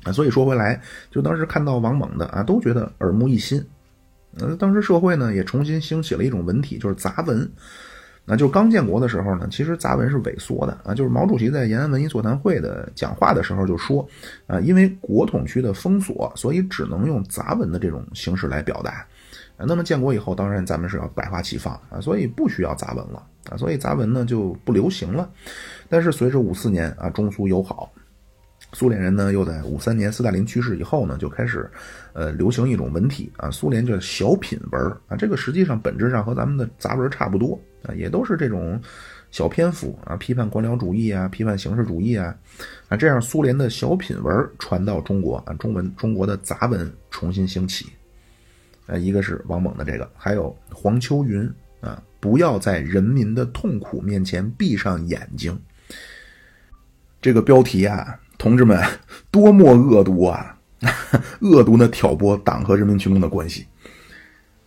[0.04, 0.80] 啊，所以说回来，
[1.12, 3.62] 就当时看到王蒙的啊，都觉得耳目一新，
[4.38, 7.52] 呃，当时社会呢也重新兴起了一种文体，就是杂文。
[8.28, 10.96] 那就刚建国的时候呢，其实杂文是萎缩的啊。
[10.96, 14.08] 就是毛主席在延安文艺座谈会的讲话的时候就说，
[14.48, 19.06] 啊，因为国统区的封锁，所以只能用杂文的这种形式来表达。
[19.60, 25.30] 那么建国以后，当然咱们是要百花齐放啊，所以不需要杂文了啊，所以杂文呢就不流行了。
[25.88, 27.92] 但是随着五四年啊中苏友好。
[28.74, 31.70] 苏联人呢，又在五三年斯大林去世以后呢，就开始，
[32.12, 38.82] 呃，流行一种文体啊，苏联叫小品文啊，这个实际上本质上和咱们的杂文差不多啊，也都是这种
[39.32, 42.36] 小篇幅啊，批判官僚主义啊，批判形式主义啊，
[42.90, 47.86] 啊，这样苏联的小品文传到中国啊，中文中国的杂文重新兴起，
[48.88, 51.50] 啊，一个是王猛的这个，还有黄秋云
[51.82, 55.60] 啊，不要在人民的痛苦面前闭上眼睛，
[57.22, 58.20] 这个标题啊。
[58.38, 58.78] 同志们，
[59.32, 60.60] 多么恶毒啊！
[61.40, 63.66] 恶毒的挑拨党和人民群众的关系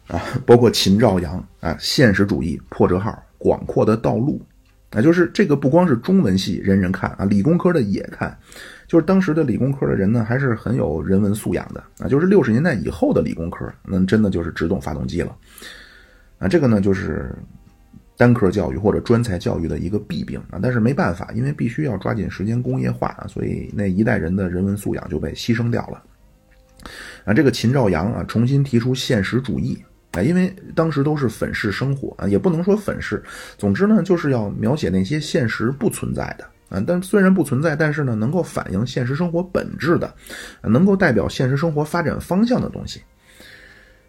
[0.06, 0.18] 啊！
[0.46, 4.40] 包括秦兆阳啊，现实主义破折号，广阔的道路
[4.88, 8.36] 啊，就是这个不光是中文系人人看啊，理工科的也看，
[8.88, 15.36] 就是当时的理工科的人呢，还是很有人文素养的啊，就是六十年代以后的理工科，那真的就是只懂发动机了
[16.38, 17.32] 啊，这个呢就是。
[18.20, 26.02] 单科教育或者专才教育的一个弊病啊，但是没办法，因为必须要抓紧时间工业化，所以那一代人的人文素养就被牺牲掉了。
[27.24, 29.78] 啊，这个秦兆阳啊，重新提出现实主义
[30.10, 33.22] 啊，因为当时都是粉饰生活啊，也不能说粉饰，
[33.56, 40.14] 总之呢，就是要描写那些现实不存在的啊，但虽然不存在，但是呢，能够反映现实生活本质的，
[40.62, 43.00] 能够代表现实生活发展方向的东西。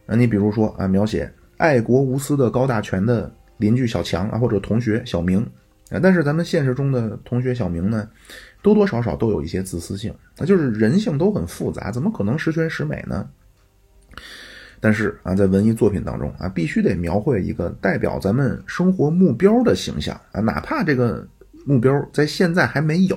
[0.05, 3.31] 啊，你比如说啊，描写爱国无私的高大全的。
[3.59, 5.41] 邻居小强啊，或者同学小明
[5.89, 8.07] 啊，但是咱们现实中的同学小明呢，
[8.61, 13.27] 多多少少都有一些自私性，那就是人性都很复杂，怎么可能十全十美呢？
[14.79, 21.27] 但是啊，在文艺作品当中啊，必须得描绘一个代表咱们生活目标的形象啊，哪怕这个
[21.70, 23.15] 目标在现在还没有，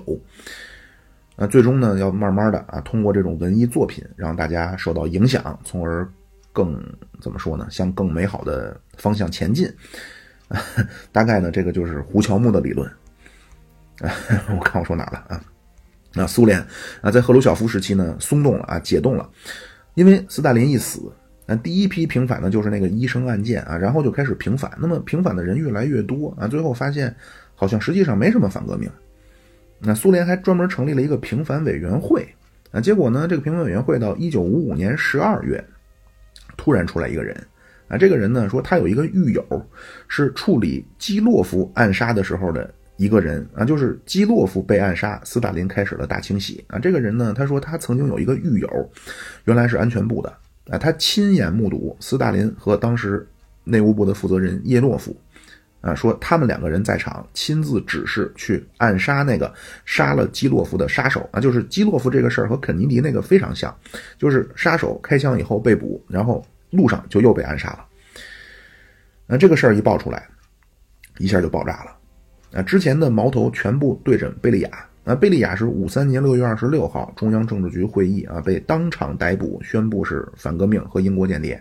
[1.36, 6.06] 啊，最终呢，要慢慢的啊，通过这种文艺作品让大家受到影响，从而
[6.52, 6.78] 更
[7.18, 9.66] 怎么说呢，向更美好的方向前进。
[11.10, 12.86] 大概呢，这个就是胡乔木的理论。
[14.54, 15.42] 我看我说哪了啊？
[16.12, 16.62] 那苏联
[17.00, 19.26] 啊，在赫鲁晓夫时期呢，松动了啊，解冻了，
[19.94, 21.10] 因为斯大林一死，
[21.46, 24.70] 那第一批平反的就是那个医生案件啊，然后就开始平反。
[24.78, 27.16] 那么平反的人越来越多啊，最后发现
[27.54, 28.90] 好像实际上没什么反革命。
[29.78, 32.26] 那苏联还专门成立了一个平反委员会
[32.70, 35.62] 啊，结果呢，这个平反委员会到一九五五年十二月，
[36.56, 37.36] 突然出来一个人
[37.88, 39.44] 啊，这个人呢说他有一个狱友，
[40.08, 42.72] 是处理基洛夫暗杀的时候的。
[42.98, 46.78] 一个人啊，就是基洛夫被暗杀，斯大林开始了大清洗啊。
[46.78, 48.90] 这个人呢，他说他曾经有一个狱友，
[49.44, 50.32] 原来是安全部的
[50.68, 53.26] 啊，他亲眼目睹斯大林和当时
[53.64, 55.16] 内务部的负责人叶洛夫
[55.82, 59.52] 啊，说他们两个人在场，亲自指示去暗杀那个
[59.84, 61.40] 杀了基洛夫的杀手啊。
[61.40, 63.76] 就是基洛夫这个事儿和肯尼迪那个非常像，
[64.16, 67.84] 就是杀手开枪以后被捕，然后路上就又被暗杀了。
[69.26, 70.26] 那这个事儿一爆出来，
[71.18, 71.96] 一下就爆炸了。
[72.58, 74.70] 啊，之前的矛头全部对准贝利亚。
[75.04, 81.60] 啊，贝利亚是五三年六月二十六号中央政治局会议啊，被当场逮捕，宣布是反革命和英国间谍，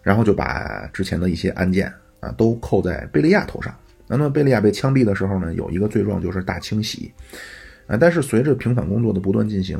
[0.00, 1.92] 然后就把之前的一些案件
[2.26, 3.74] 啊都扣在贝利亚头上。
[4.08, 7.12] 那么贝利亚被枪毙的时候呢，有一个罪状就是大清洗。
[7.86, 9.78] 啊，但是随着平反工作的不断进行，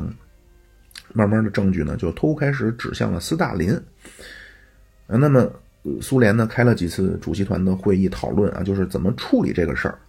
[1.13, 3.71] 慢慢的证据呢就都开始指向了斯大林。
[5.07, 5.51] 啊，那么
[6.01, 9.99] 苏联呢开了几次主席团的会议讨论啊，就是怎么处理这个事儿。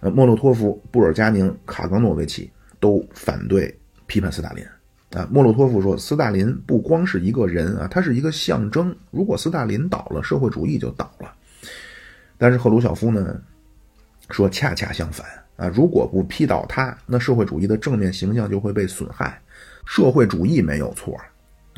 [0.00, 3.76] 呃，莫洛托夫、布尔加宁、卡冈诺维奇都反对
[4.06, 4.64] 批判斯大林。
[5.12, 8.94] 啊，莫洛托夫说，斯大林不光是一个人啊，他是一个象征。
[9.10, 11.32] 如果斯大林倒了，社会主义就倒了。
[12.36, 13.40] 但是赫鲁晓夫呢，
[14.30, 19.40] 说恰恰相反啊，如果不批倒他，那社会主义的正面形象就会被损害。
[19.86, 21.16] 社会主义没有错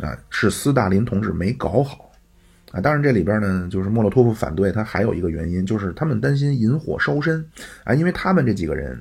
[0.02, 2.10] 啊，是斯大林同志没搞好。
[2.72, 7.44] 啊，当然这里边呢，就是莫洛托夫反对他还有一个原因，就是他们担心引火烧身
[7.84, 9.00] 啊，因为他们这几个人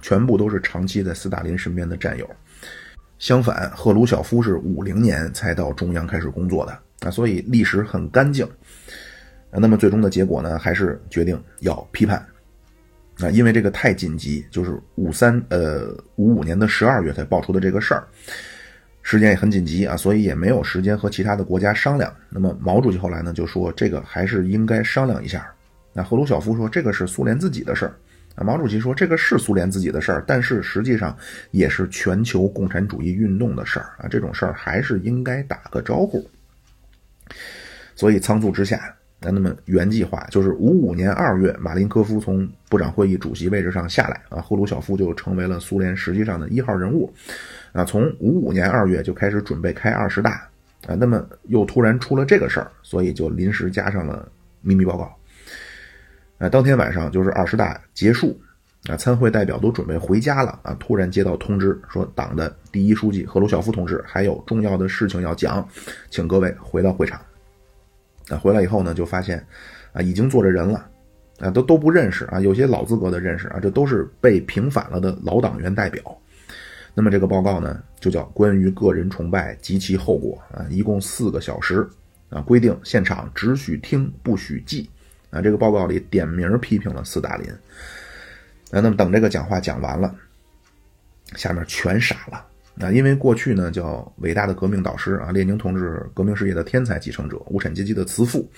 [0.00, 2.28] 全部都是长期在斯大林身边的战友。
[3.22, 8.44] 相反，赫鲁晓夫是五零年才到中央开始工作的啊，所以历史很干净。
[9.48, 12.18] 那么最终的结果呢，还是决定要批判
[13.20, 18.04] 啊，因为这个太紧急，就是五三呃五五年的十二月才爆出的这个事儿。
[19.02, 22.12] 时间也很紧急啊，所以也没有时间和其他的国家商量。
[22.28, 25.48] 那么毛主席后来呢就说这个还是应该商量一下。
[25.92, 27.94] 那赫鲁晓夫说这个是苏联自己的事儿
[28.34, 31.16] 啊，毛主席说这个是苏联自己的事儿，但是实际上
[31.50, 36.26] 也是全球共产主义运动的事儿啊，这种事儿还是应该打个招呼。
[37.94, 47.12] 所以仓促之下，那那么原计划就是五五年二月，马林科夫从部长会议主席位置上下来啊，赫鲁晓夫就成为了苏联实际上的一号人物。
[47.72, 50.48] 啊，从五五年二月就开始准备开二十大，
[50.86, 54.26] 啊，那么又突然出了这个事儿，所以就临时加上了
[54.60, 55.14] 秘密报告。
[56.42, 58.36] 啊，当天晚上就是二十大结束，
[58.88, 65.64] 啊，参会代表都准备回家了，啊，突然接到通知说党的第一书记赫鲁晓夫同志还有重要的事情要讲，
[66.10, 67.20] 请各位回到会场。
[68.28, 69.38] 啊，回来以后呢，就发现，
[69.92, 70.84] 啊，已经坐着人了，
[71.38, 76.02] 啊，都都不认识啊，有些老资格的认识啊，这都是被平反了的老党员代表。
[76.92, 81.88] 那么这个报告呢，就叫《关于个人崇拜及其后果》啊，一共四个小时
[82.30, 84.90] 啊，规定现场只许听不许记
[85.32, 85.42] 啊。
[85.42, 87.50] 这个报告里点名批评了斯大林
[88.70, 88.78] 啊。
[88.80, 90.14] 那么等这个讲话讲完了，
[91.34, 92.46] 下面全傻了
[92.86, 98.48] 啊，因为过去呢叫伟大的革命导师啊，列宁同志革命事业的天才继承者，无产阶级的慈父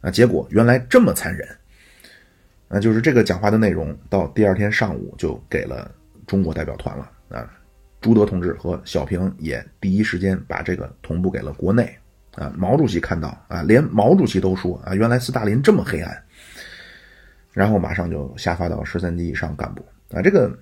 [0.00, 1.48] 啊，结果原来这么残忍
[2.68, 5.90] 啊，就是这个讲话的内容到第二天上午就给了
[6.26, 7.50] 中国代表团了啊。
[7.98, 11.96] 朱德同志和小平也第一时间把这个同步给了国内，
[12.36, 16.16] 啊，毛主席看到啊，连毛主席都说啊，原来斯大林这么黑暗，
[17.52, 20.56] 然后马上就下发到十三级以上干部啊，这个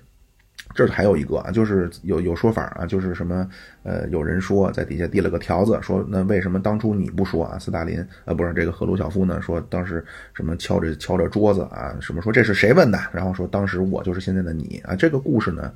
[0.73, 3.47] 这还有一个啊，就是有有说法啊，就是什么
[3.83, 7.59] 呃，有人说在底下递了个条子，说那为什么当初你不说啊？
[7.59, 9.41] 斯大林啊，不是这个赫鲁晓夫呢？
[9.41, 10.03] 说当时
[10.33, 12.99] 什么敲着敲着桌子啊，什么说这是谁问的？
[13.11, 15.71] 然后说当时我就是现在的你啊，这个故事呢？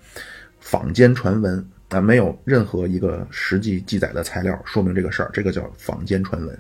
[0.60, 6.56] 坊间传闻啊，没有任何一个实际记载的材料说明这个事儿，这个叫坊间传闻。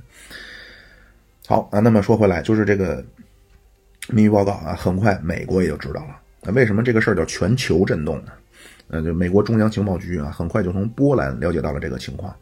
[1.45, 3.05] 好啊，那么说回来，就是这个
[4.09, 6.19] 秘密报告啊，很快美国也就知道了。
[6.41, 8.31] 那为什么这个事儿叫全球震动呢？
[8.87, 12.35] 呃，就美国中央情报局啊，很快就从波兰了解到了这个情况。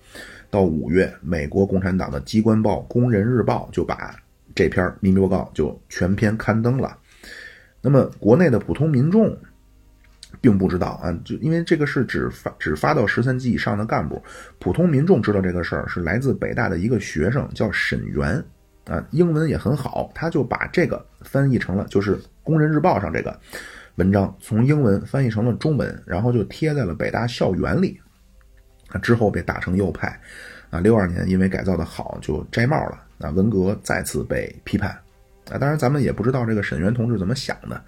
[0.50, 4.16] 到五月，美国共产党的机关报《工人日报》就把
[4.56, 6.98] 这篇秘密报告就全篇刊登了。
[7.82, 9.38] 那么国内的普通民众。
[10.42, 14.22] 并不知道啊，就因为这个是只发只发到十三级以上的干部，
[14.60, 18.44] 普通民众知道这个事儿是来自北大的一个学生叫沈源，
[18.86, 23.40] 啊，英文也很好，他就把这个翻译成了就是《工人日报》上这个，
[23.96, 28.00] 文章从英文翻译成了中文，然后就贴在了北大校园里。
[28.90, 30.20] 啊，之后被打成右派。
[30.70, 33.04] 啊，六二年因为改造的好就摘帽了。
[33.20, 34.92] 啊，文革再次被批判。
[35.50, 37.82] 啊，当然咱们也不知道这个沈源同志怎么想的。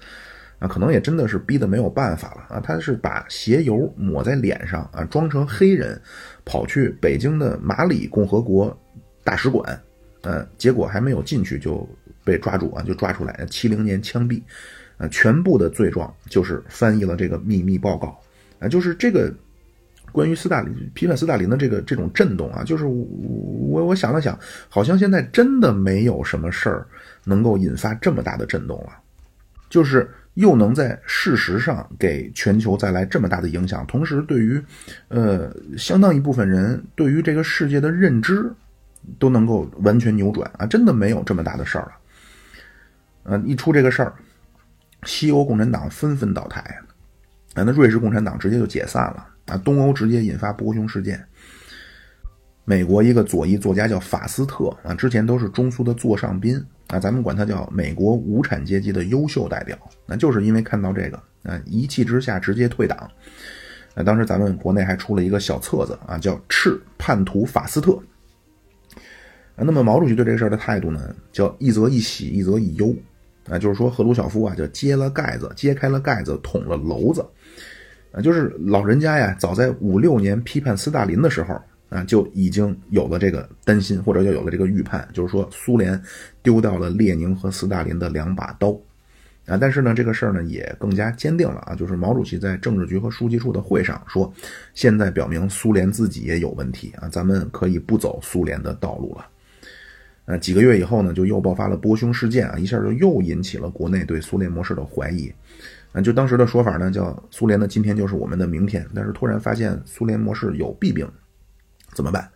[0.59, 2.55] 啊，可能也真的是逼得没有办法了。
[2.55, 5.99] 啊，他是把鞋油抹在脸上，啊，装成黑人，
[6.45, 8.77] 跑去北京的马里共和国
[9.23, 9.81] 大使馆。
[10.21, 11.87] 呃，结果还没有进去就
[12.23, 14.41] 被抓住啊，就抓出来，七零年枪毙。
[14.97, 18.19] 啊，全部的罪状就是翻译了这个秘密报告。
[18.59, 19.33] 啊，就是这个。
[20.11, 24.35] 关于斯大林批判斯大林的这个这种震动啊，就是我我想了想，
[24.67, 26.87] 好像现在真的没有什么事儿
[27.23, 28.89] 能够引发这么大的震动了，
[29.69, 34.61] 就是又能在事实上给全球带来这么大的影响，同时对于
[35.09, 38.49] 呃相当一部分人对于这个世界的认知
[39.17, 41.91] 都能够完全扭转啊，真的没有这么大的事儿了。
[43.23, 44.13] 呃，一出这个事儿，
[45.03, 46.61] 西欧共产党纷纷倒台，
[47.53, 49.27] 啊，那瑞士共产党直接就解散了。
[49.47, 51.21] 啊，东欧直接引发波匈事件。
[52.69, 59.75] 美国一个左翼作家叫法斯特啊，之前都是中苏的座上宾啊，咱们管他叫美国无产阶级的优秀代表。
[60.05, 63.09] 那就是因为看到这个啊，一气之下直接退党。
[63.95, 67.91] 那当时咱们国内还出了一个小册子啊，叫《赤叛徒法斯特》。
[69.55, 72.95] 那么毛主席对这事儿的态度呢，叫一则一喜，一则一忧
[73.49, 77.25] 啊，就是说赫鲁晓夫啊，就揭了盖子，揭开了盖子，捅了娄子。
[78.11, 81.59] 啊，就是老人家呀，早在五六年批判斯大林的时候
[81.89, 85.99] 啊，就已经有了这个担心，或者就有了这个预判，就是说苏联
[86.43, 88.79] 丢掉了列宁和斯大林的两把刀
[89.45, 89.57] 啊。
[89.57, 94.31] 但是呢，这个事儿呢也更加坚定了啊，就是毛主席在政治局和书记处的会上说，
[94.73, 99.25] 现在表明苏联自己也有问题啊，咱们可以不走苏联的道路了。
[100.25, 105.33] 呃，几个月以后呢，就又爆发了波匈事件啊，一下就又引起了国内对苏联模式的怀疑。
[105.91, 108.85] 啊，就当时的说法呢，叫苏联的今天就是我们的明天。
[108.93, 111.09] 但是突然发现苏联模式有弊病，
[111.93, 112.29] 怎么办？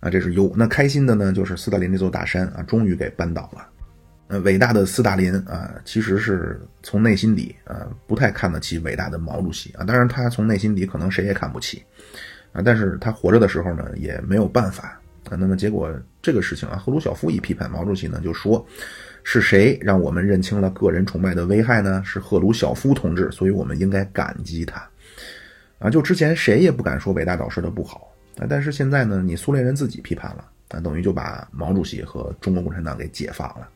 [0.00, 0.52] 啊，这是忧。
[0.56, 3.68] 那开心的呢，就是斯大林这座大山啊，终于给扳倒了。
[4.28, 9.84] 呃，伟大的斯大林啊，其实是从内心底啊，不太看得起伟大的毛主席啊。
[9.84, 11.82] 当然，他从内心底可能谁也看不起
[12.52, 12.62] 啊。
[12.64, 15.00] 但是他活着的时候呢，也没有办法
[15.30, 15.36] 啊。
[15.36, 18.64] 那么结果这个事情啊，赫鲁晓夫一批判毛主席呢，就说。
[19.24, 22.02] 是谁让我们认清了个人崇拜的危害呢？
[22.04, 24.84] 是赫鲁晓夫同志，所以我们应该感激他。
[25.78, 33.68] 啊，就之前谁也不敢说伟大导师的不好啊，但是现在呢，你苏联人自己批判了啊，等于就把毛主席和中国共产党给解放了。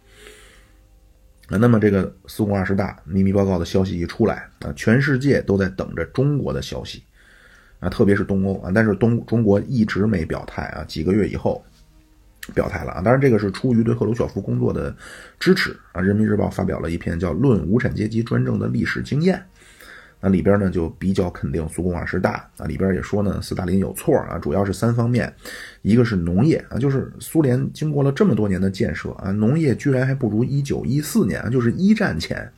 [1.48, 7.02] 啊，那么这个苏共二十大秘密报告的消息一出来啊，全世界都在等着中国的消息
[7.80, 11.64] 啊，特别是东欧啊，但是东中国一直没表态啊，几个月以后。
[12.54, 13.02] 表态了啊！
[13.02, 14.94] 当然，这个是出于对赫鲁晓夫工作的
[15.40, 16.00] 支持啊。
[16.00, 19.36] 人民日报发表了一篇叫《论无产阶级专政的历史经验》，
[20.20, 22.66] 那里边呢就比较肯定苏共二十大啊。
[22.66, 25.32] 里边也说呢，斯大林有错啊，主要是三方面：
[25.82, 32.50] 一个是农业啊，就是苏联经过了这么多年的建设啊，农业居然还不如一九一四年，就是一战前。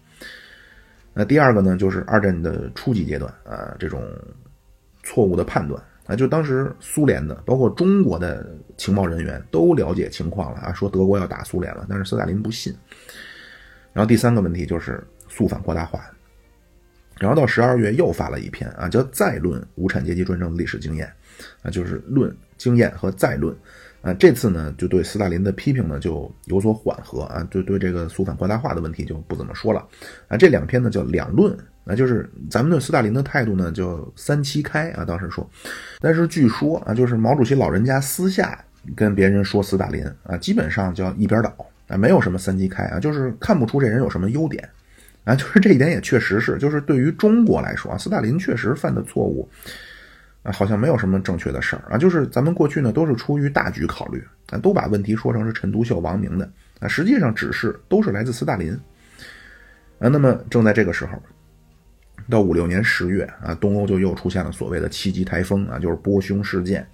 [1.13, 4.03] 那第二个呢，就是二战的初级阶段啊，这种
[5.03, 5.83] 错误的判断。
[6.07, 12.75] 啊，就当时苏联的，包括中国的情报人员都了解情况了啊，说德国要打苏联了，但是斯大林不信。
[13.93, 16.01] 然后第三个问题就是肃反扩大化。
[17.19, 21.07] 然后到十二月又发了一篇啊，叫《再论无产阶级专政的历史经验》，
[21.67, 23.55] 啊，就是论经验和再论。
[24.01, 29.85] 啊，这次呢就对斯大林的批评呢就有所缓和啊，就对这个肃反扩大化的问题就不怎么说了。
[30.29, 31.53] 啊，这两篇呢叫两论。
[31.85, 35.07] 啊就是咱们对斯大林的态度呢，就三七开啊。
[35.07, 35.49] 当时说，
[36.01, 38.63] 但是据说啊，就是毛主席老人家私下
[38.95, 41.53] 跟别人说斯大林啊，基本上叫一边倒
[41.89, 44.69] 啊，没有什么三七开啊，就是看不出这人有什么优点
[45.29, 45.37] 啊。
[45.37, 49.49] 就是这一点也确实是，就是对于中国来说啊，斯大林确实犯的错误
[50.43, 51.99] 啊，好像没有什么正确的事儿啊。
[51.99, 56.51] 就是咱们过去呢，都是出于大局考虑啊，都把问题说成是陈独秀、王明的
[56.81, 58.73] 啊，实际上只是都是来自斯大林
[59.99, 60.09] 啊。
[60.09, 61.13] 那么正在这个时候。
[62.29, 66.87] 到五六年十月啊，东欧就又出现了所谓的七级台风啊，就是波匈事件。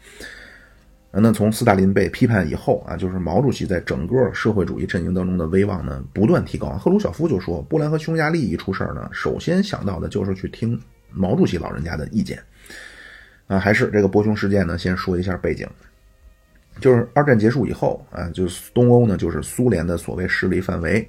[1.21, 6.71] 那从斯大林被批判以后啊，就是毛主席在整个社会主义阵营当中的威望呢不断提高。
[6.71, 12.43] 赫鲁晓夫就说，波兰和匈牙利一出事儿呢，首先想到的就是去听毛主席老人家的意见。
[13.47, 15.69] 啊，还是这个波匈事件呢，先说一下背景，
[16.81, 21.09] 就是二战结束以后啊，就是东欧呢就是苏联的所谓势力范围。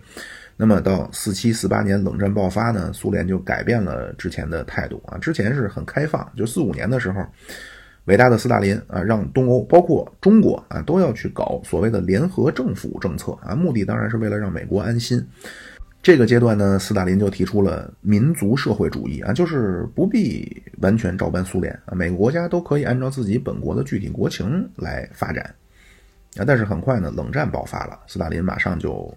[0.58, 5.18] 那么到四七四八年冷战爆发呢，苏联就改变了之前的态度啊。
[5.18, 7.26] 之前是很开放，就四五年的时候，
[8.06, 15.26] 伟大的斯大林啊，让东欧包括中国啊都要去搞所谓的联合政府政策啊，目的当然是为了让美国安心。
[16.04, 25.44] 这个阶段呢，斯大林就提出了民族社会主义啊，就是不必完全照搬苏联啊，每个国家都可以按照自己本国的具体国情来发展
[26.38, 26.46] 啊。
[26.46, 29.12] 但是很快呢，冷战爆发了，斯大林马上就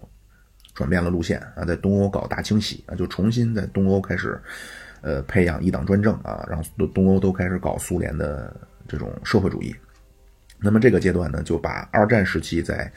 [0.73, 4.41] 转变了路线啊，在东欧搞大清洗啊，就重新在东欧开始
[5.01, 6.59] 呃培养一党专政啊，让
[6.91, 8.51] 东欧都开始搞苏联的
[8.89, 9.73] 这种社会主义。
[10.59, 12.91] 那么这个阶段呢，就把二战时期在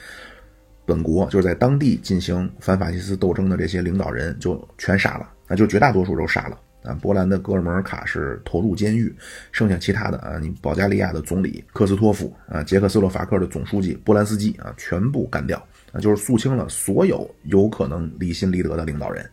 [0.85, 6.93] 本国就是在当地进行反法西斯斗争的这些领导人就全杀了啊，就绝大多数都杀了啊。
[7.01, 9.15] 波兰的戈尔莫尔卡是投入监狱，
[9.53, 15.57] 剩下其他的啊，你保加利亚的总理科斯托夫啊，捷克斯洛伐克的总书记波兰斯基啊，全部干掉
[15.93, 19.25] 啊，就是肃清了所有有可能离心离德的领导人。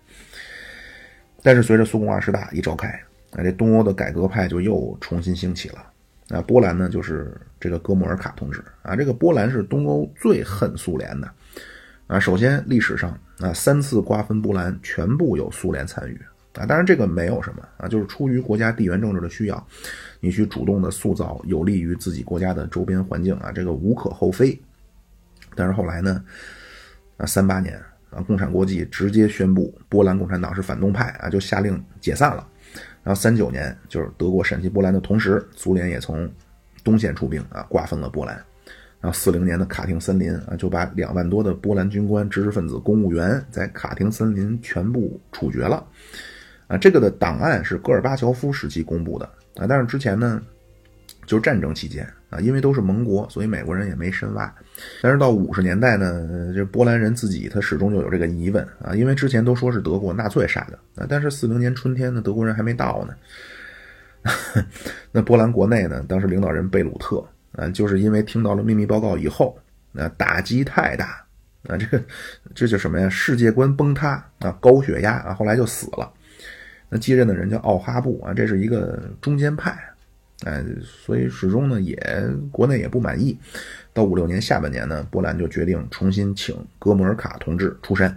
[1.42, 2.90] 但是随着苏共二十大一召开
[3.32, 5.89] 啊，这东欧的改革派就又重新兴起了。
[6.30, 11.32] 啊，波兰呢就是这个哥莫尔卡同志啊，这个波兰是东欧最恨苏联的
[12.06, 12.20] 啊。
[12.20, 16.22] 首先历史上啊三次瓜分波兰全部有苏联参与
[16.54, 19.68] 啊，当然这个没有什么啊，就是出于国家地缘政治的需要，
[20.20, 24.60] 你去主动的塑造有利于自己国家的周边环境啊，这个无可厚非。
[25.56, 26.24] 但是后来呢
[27.18, 27.76] 啊三八年
[28.12, 32.48] 啊共产国际直接宣布波兰共产党是反动派啊，就下令解散了。
[33.10, 36.32] 然后三九年，就是德国闪击波兰的同时，苏联也从
[36.84, 38.36] 东线出兵啊，瓜分了波兰。
[39.02, 45.84] 然后四零年的卡廷森林啊，就把两万多的波兰军官、知识分子、公务员在卡廷森林全部处决了。
[46.68, 50.40] 啊，这个的档案是戈尔巴乔夫时期公布的啊，但是之前呢，
[51.26, 52.08] 就是战争期间。
[52.30, 54.54] 啊，因为都是盟国，所以美国人也没深挖。
[55.02, 63.16] 但是到五十年代呢，这波兰人自己他始终就有这个疑问啊，因为之前都说是德国纳粹杀的啊，但是四零年春天呢，德国人还没到呢。
[65.12, 69.58] 那波兰国内呢，当时领导人贝鲁特啊，就是因为听到了秘密报告以后，
[69.92, 71.26] 那打击太大
[71.68, 72.04] 啊，这个
[72.54, 73.10] 这叫什么呀？
[73.10, 76.12] 世界观崩塌啊，高血压啊，后来就死了。
[76.90, 79.78] 那继任的人叫奥哈布啊，这是一个中间派。
[80.46, 81.98] 哎，所以始终呢，也
[82.50, 83.38] 国内也不满意。
[83.92, 88.08] 到五六年下半年呢，波兰就决定重新请哥莫尔卡同志出山。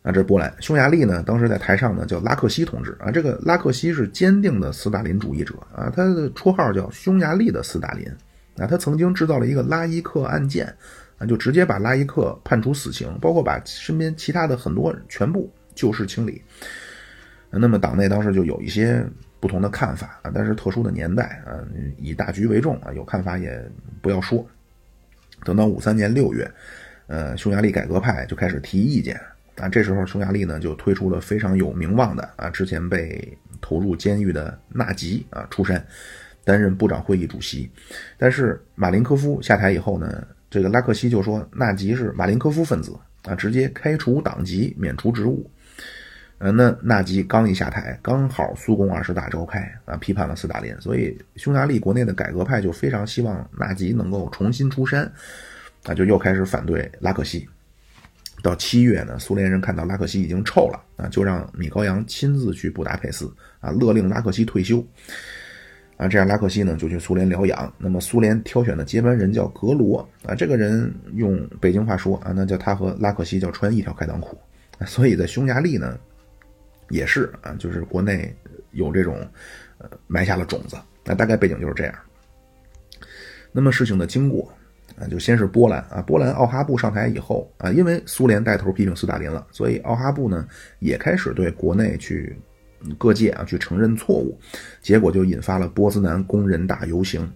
[0.00, 0.50] 啊，这是波兰。
[0.58, 3.10] 匈牙利呢，当时在台上呢叫拉克西同志啊。
[3.10, 8.08] 这个拉克西是坚定的斯大林主义者啊，他的绰号叫匈牙利的斯大林
[8.56, 8.66] 啊。
[8.66, 10.74] 他曾经制造了一个拉伊克案件
[11.18, 16.40] 啊，就直接把拉伊克判处死刑，包括把身边其他的很多全部旧事清理。
[17.50, 19.06] 那么党内当时就有一些。
[19.38, 21.60] 不同的看法啊，但是特殊的年代啊，
[21.98, 23.62] 以大局为重啊，有看法也
[24.00, 24.44] 不要说。
[25.44, 26.50] 等到五三年六月，
[27.06, 29.20] 呃，匈牙利改革派就开始提意见
[29.56, 35.84] 啊，这时候匈牙利呢就推出了非常有名望的啊，之前被投入监狱的纳吉啊出山
[36.44, 37.70] 担任部长会议主席。
[38.16, 45.48] 但是马林科夫下台以后呢，这个拉克西就说纳吉是马林科夫分子啊，直接开除党籍，免除职务。
[46.38, 55.10] 呃，那纳吉刚一下台，刚好苏共二十大召开啊，批判了斯大林，所以匈牙利国内的改革派就非常希望纳吉能够重新出山，
[55.84, 57.48] 啊，就又开始反对拉克西。
[58.42, 64.86] 到七月呢，苏联人看到拉克西已经臭了啊，就让米高扬亲自去布达佩斯啊，勒令拉克西退休
[65.96, 67.72] 啊，这样拉克西呢就去苏联疗养。
[67.78, 74.38] 那么苏联挑选的接班人叫格罗啊，这个人用北京话说啊，那叫他和拉克西叫穿一条开裆裤，
[74.84, 75.98] 所以在匈牙利呢。
[76.88, 78.34] 也是啊，就是国内
[78.72, 79.16] 有这种，
[79.78, 80.76] 呃，埋下了种子。
[81.04, 81.94] 那大概背景就是这样。
[83.52, 84.52] 那么事情的经过
[84.98, 90.46] 啊，就先是波兰啊，波兰奥哈布上台以后啊，因为苏联带头批评斯大林了，所以奥哈布呢
[90.78, 92.36] 也开始对国内去
[92.98, 94.38] 各界啊去承认错误，
[94.82, 97.30] 结果就引发了波斯南工人大游行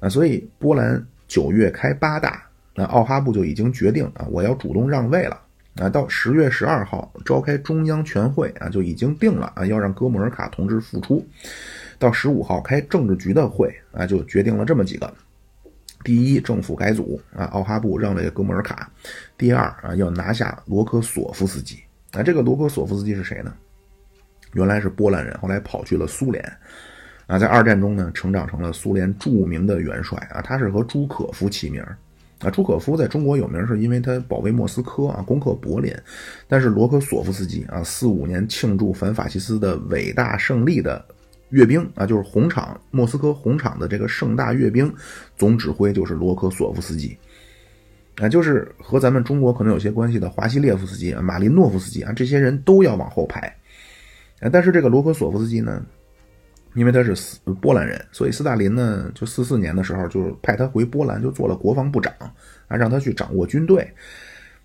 [0.00, 5.40] 啊，所以波兰九月开八大，那奥哈布就已经决定啊，我要主动让位了。
[5.78, 11.26] 啊，到十月十二号召开中央全会啊，就已经定了啊，要让哥莫尔卡同志复出。
[11.98, 15.12] 到十五号开政治局的会啊，就决定了这么几个：
[16.02, 18.86] 第一，政府改组啊，奥哈布让位哥莫尔卡；
[19.36, 21.78] 第二啊，要拿下罗科索夫斯基。
[22.12, 23.52] 啊，这个罗科索夫斯基是谁呢？
[24.54, 26.42] 原来是波兰人，后来跑去了苏联
[27.26, 31.84] 啊，在二战中呢，成长成了苏联著名的元帅啊，他是和朱可夫齐名。
[32.40, 35.90] 啊，朱可夫在中国有名，是因为他保卫莫斯科啊，攻克柏林。
[36.46, 41.02] 但是罗科索夫斯基啊，四五年庆祝反法西斯的伟大胜利的
[41.48, 44.92] 阅兵啊，就是红场莫斯科红场的这个盛大阅兵，
[45.38, 47.16] 总指挥就是罗科索夫斯基。
[48.16, 53.40] 啊，就是和咱们中国可能有些关系的华西列夫斯基啊、马林诺夫斯基啊，这些人都要往后排。
[54.40, 55.82] 啊，但是这个罗科索夫斯基呢？
[56.76, 62.12] 因为他是斯波兰人，所以斯大林呢，就四四年的时候，就是派他回波兰，就做了国防部长，
[62.68, 63.90] 啊，让他去掌握军队。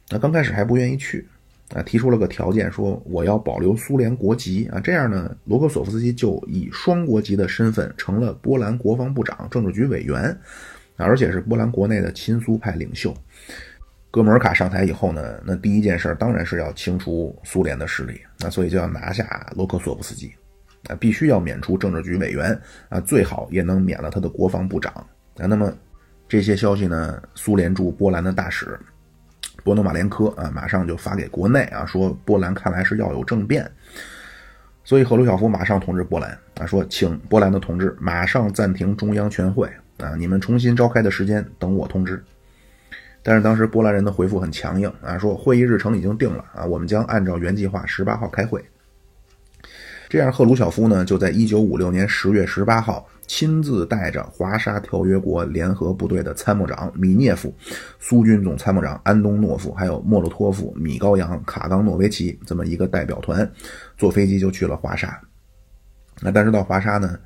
[0.09, 1.25] 那刚开始还不愿意去，
[1.73, 10.37] 啊，提出了个条件，说我要保留苏联国籍啊，这样呢，罗科索夫斯基就以双国籍的身份成了波兰国防部长、政治局委员，
[10.97, 13.15] 而且是波兰国内的亲苏派领袖。
[14.11, 20.33] 哥穆尔卡上台以后呢，那第一件事当然是要清除苏联的势力，那所以就要拿下罗科索夫斯基，
[20.87, 22.59] 啊，必须要免除政治局委员
[22.89, 24.91] 啊，最好也能免了他的国防部长
[25.37, 25.45] 啊。
[25.45, 25.73] 那么
[26.27, 28.79] 这些消息呢，苏联驻波兰的大使。
[29.63, 33.69] 波诺马连科啊，马上就发给国内啊，说波兰看来是要有政变，
[34.83, 39.69] 所以赫鲁晓夫马上通知波兰啊，说请波兰的同志马上暂停中央全会
[39.99, 42.23] 啊，你们重新召开的时间等我通知。
[43.21, 48.65] 但是当时波兰人的回复很强硬啊，说会议日程已经定了啊，我们将按照原计划十八号开会。
[50.11, 53.07] 这样赫鲁晓夫呢，就在一九五六年十月十八号。
[53.27, 57.55] 亲自带着华沙条约国联合部队的参谋长米涅夫、
[57.97, 63.49] 苏军总参谋长安东诺夫，还有莫洛托夫、米高扬、卡冈诺维奇这么一个代表团，
[63.97, 65.17] 坐飞机就去了华沙。
[66.19, 67.17] 那但是到华沙呢，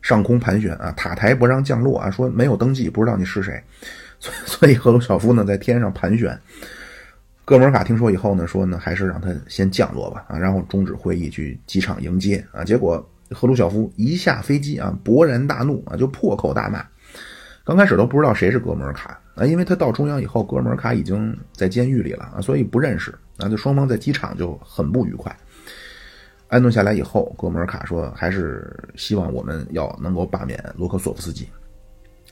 [0.00, 3.62] 上空盘旋啊，塔台不让降落啊，说没有登记，不知道你是谁。
[4.18, 6.40] 所以所以赫鲁晓夫呢在天上盘旋。
[7.50, 13.04] 哥穆尔卡听说以后呢，说呢还是让他先降落吧啊，然后终止会议去机场迎接啊，结果。
[13.32, 16.84] 赫鲁晓夫一下飞机啊，勃然大怒啊，就破口大骂。
[17.64, 23.48] 刚开始都不知道谁是哥穆尔卡啊，因为他到中央以后，哥穆尔卡已经在监狱里了啊，所以不认识啊。
[23.48, 25.36] 就双方在机场就很不愉快。
[26.46, 31.48] 安顿下来以后，哥穆尔卡说还是希望我们要能够罢免罗科索夫斯基，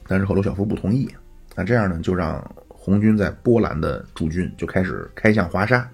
[0.06, 1.08] 但是赫鲁晓夫不同意
[1.56, 1.64] 啊。
[1.64, 2.40] 这样呢，就让
[2.88, 5.86] 红军在波兰的驻军就开始开向华沙。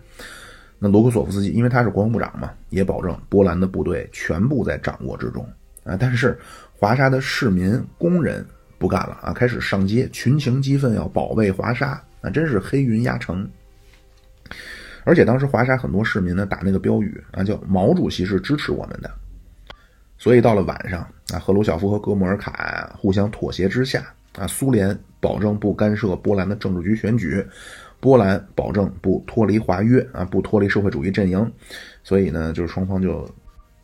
[0.78, 5.44] 那罗克索夫斯基因为他是国防部长嘛，也保证波兰的部队全部在掌握之中
[5.82, 5.96] 啊。
[5.98, 6.38] 但是
[6.72, 8.46] 华沙的市民工人
[8.78, 13.48] 不干了啊，开始上街，群情激愤，要保卫华沙啊，真是黑云压城。
[15.04, 19.10] 而且当时华沙很多市民呢打那个标语啊，叫毛主席是支持我们的。
[20.16, 21.00] 所以到了晚上
[21.32, 24.04] 啊，赫鲁晓夫和哥穆尔卡互相妥协之下
[24.36, 27.42] 啊，苏联保证不干涉波兰的政治局选举。
[28.00, 31.50] 波兰保证不脱离华约啊，不脱离社会主义阵营，
[32.02, 33.26] 所以呢，就是双方就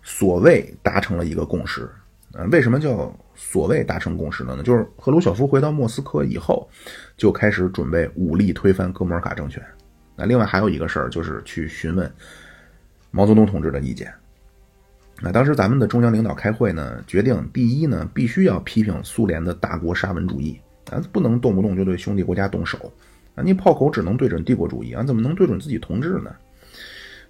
[0.02, 1.88] 所谓达成了一个共识。
[2.34, 4.62] 啊，为什么叫所谓达成共识了呢？
[4.62, 6.68] 就是赫鲁晓夫回到莫斯科以后，
[7.16, 9.64] 就开始准备武力推翻哥穆尔卡政权。
[10.16, 12.12] 那另外还有一个事儿，就是去询问
[13.10, 14.12] 毛泽东同志的意见。
[15.22, 20.60] 那当时咱们的中央领导开会呢，决定第一呢，必须要批评苏联的大国沙文主义，
[20.90, 22.92] 啊，不能动不动就对兄弟国家动手。
[23.36, 26.34] 啊，你炮口只能对准帝国主义啊，怎么能对准自己同志呢？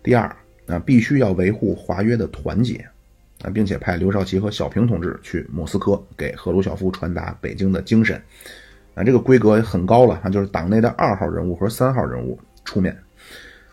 [0.03, 0.35] 第二，
[0.67, 2.77] 啊，必须要维护华约的团结，
[3.43, 8.17] 啊，并且派刘少奇和小平同志去莫斯科给赫鲁晓夫传达北京的精神，
[8.95, 12.97] 啊，这个规格很高了啊，就是党内的二号人物和三号人物出面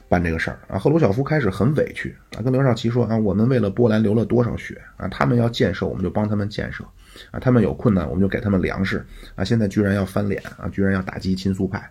[0.10, 0.78] 办这个事儿啊。
[0.78, 6.84] 赫鲁晓夫开始很委屈啊，跟刘少奇说啊，我们为了波兰流了多少血啊，他们要建设，我们就帮他们建设，
[7.32, 9.06] 啊，他们有困难，我们就给他们粮食，
[9.36, 11.90] 啊，现在居然要翻脸啊，居然要打击亲苏派。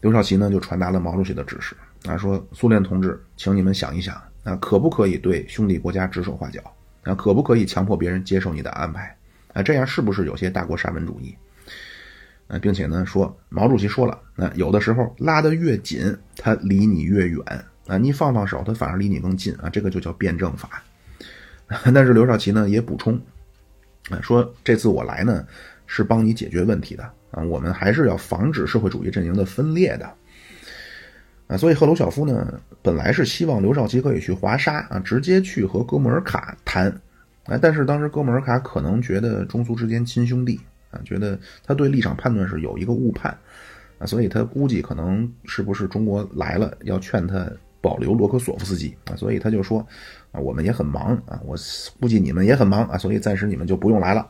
[0.00, 4.14] 刘少奇呢，就传达了毛主席的指示啊，说苏联同志，请你们想一想
[4.44, 6.60] 啊，可不可以对兄弟国家指手画脚
[7.02, 7.14] 啊？
[7.14, 9.16] 可不可以强迫别人接受你的安排
[9.52, 9.62] 啊？
[9.62, 11.34] 这样是不是有些大国沙文主义
[12.46, 12.58] 啊？
[12.58, 17.42] 并且呢，说毛主席说了，那有的时候拉得越紧，他离你越远
[17.88, 20.82] 啊，你放放手，他反而离你更近啊，这个就叫辩证法。
[21.92, 23.20] 但是刘少奇呢也补充，
[24.22, 25.46] 说这次我来呢，
[25.86, 27.10] 是帮你解决问题的。
[27.32, 30.10] 啊，我们还是要防止社会主义阵营的分裂的，
[31.48, 36.88] 啊，所以赫鲁晓夫呢，本来是希望刘少奇可以去华沙啊，直接去和哥穆尔卡谈，
[37.44, 40.58] 啊，但是当时哥穆尔卡可能觉得中苏之间亲兄弟
[40.90, 43.36] 啊，觉得他对立场判断是有一个误判，
[43.98, 47.46] 啊，所以他估计可能是不是中国来了要劝他
[47.82, 49.86] 保留罗科索夫斯基啊，所以他就说
[50.38, 51.56] 我们也很忙啊，我
[52.00, 54.28] 估计你们也很忙啊，所以暂时你们就不用来了。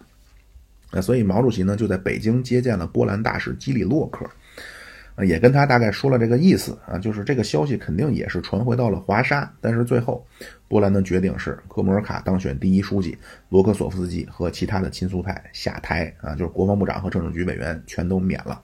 [0.92, 4.24] 那所以毛主席呢就在北京接见了波兰大使基里洛克，
[5.16, 10.24] 啊，也跟他大概说了这个意思啊，就是这个消息肯定也是传回到了华沙，但是最后
[10.68, 18.62] 波兰的决定是哥穆尔卡当选第一书记，罗科索夫斯基和其他的亲苏派下台啊，就是国防部长和政治局委员全都免了，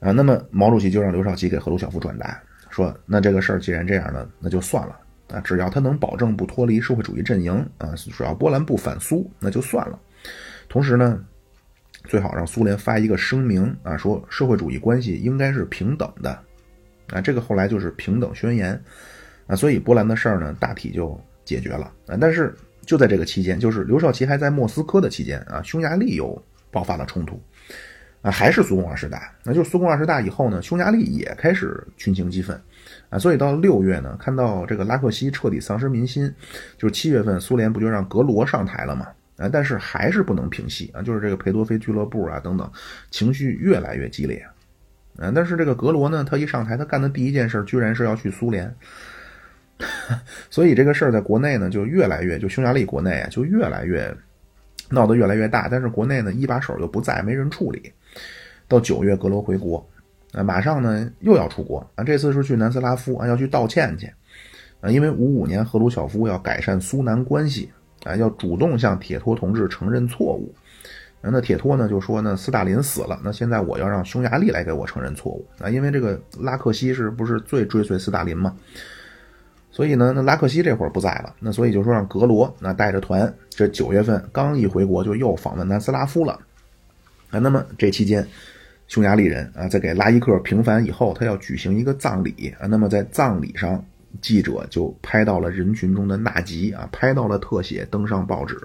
[0.00, 4.94] 啊，那么毛主席就让刘少奇给赫鲁晓夫转达说，那这个事儿既然这样呢，那就算了
[5.28, 9.98] 啊，只要他能保证不脱离社会主义阵营啊，只要波兰不反苏，那就算了。
[10.68, 11.20] 同时呢，
[12.04, 16.30] 最好让苏联发一个声明啊，说社会主义关系应该是平等的，
[17.08, 18.80] 啊，这个后来就是平等宣言，
[19.46, 22.16] 啊，所以波兰的事儿呢大体就解决了啊。
[22.20, 22.54] 但是
[22.84, 27.40] 就在这个期间，就是刘少奇还在莫斯科的期间啊，匈牙利又爆发了冲突，
[28.22, 29.32] 啊，还是苏共二十大。
[29.42, 32.60] 那就是苏共二十大以后呢，匈牙利也开始群情激愤
[33.18, 36.32] 所以到六月呢，看到这个拉克西彻底丧失民心，
[36.76, 39.08] 就是七月份苏联不就让格罗上台了吗？
[39.36, 42.70] 啊，但是还是不能平息啊，就是这个裴多菲俱乐部啊等等，
[43.10, 44.44] 情绪越来越激烈。
[45.18, 48.74] 啊，但是这个格罗呢，他一上台，他干的第一件事居然是要去苏联。
[50.48, 54.14] 所以这个事儿在国内呢，就越来越就匈牙利国内啊，就越来越
[54.88, 55.68] 闹得越来越大。
[55.70, 57.92] 但是国内呢，一把手又不在，没人处理。
[58.68, 59.86] 到九月，格罗回国，
[60.36, 64.06] 啊，马上呢又要出国啊，这次是去南斯拉夫啊，要去道歉去
[64.80, 67.70] 啊，因为五五年赫鲁晓夫要改善苏南关系
[68.04, 70.54] 啊，要主动向铁托同志承认错误。
[71.28, 78.54] 那铁托呢就说呢，斯大林死了，那现在我要让匈牙利来给我承认错误啊，因为这个拉克西是不是最追随斯大林嘛？
[79.72, 86.38] 所以呢，那拉克西这会儿不在了，那所以就说让格罗那带着团，这九月份刚一回国就又访问南斯拉夫了，
[87.30, 88.24] 啊，那么这期间，
[88.88, 93.84] 匈牙利人啊在给拉伊克平反以后，他要举行一个葬礼啊，那么在葬礼上，
[94.20, 98.56] 记者就拍到了人群中的纳吉啊，拍到了特写，登上报纸，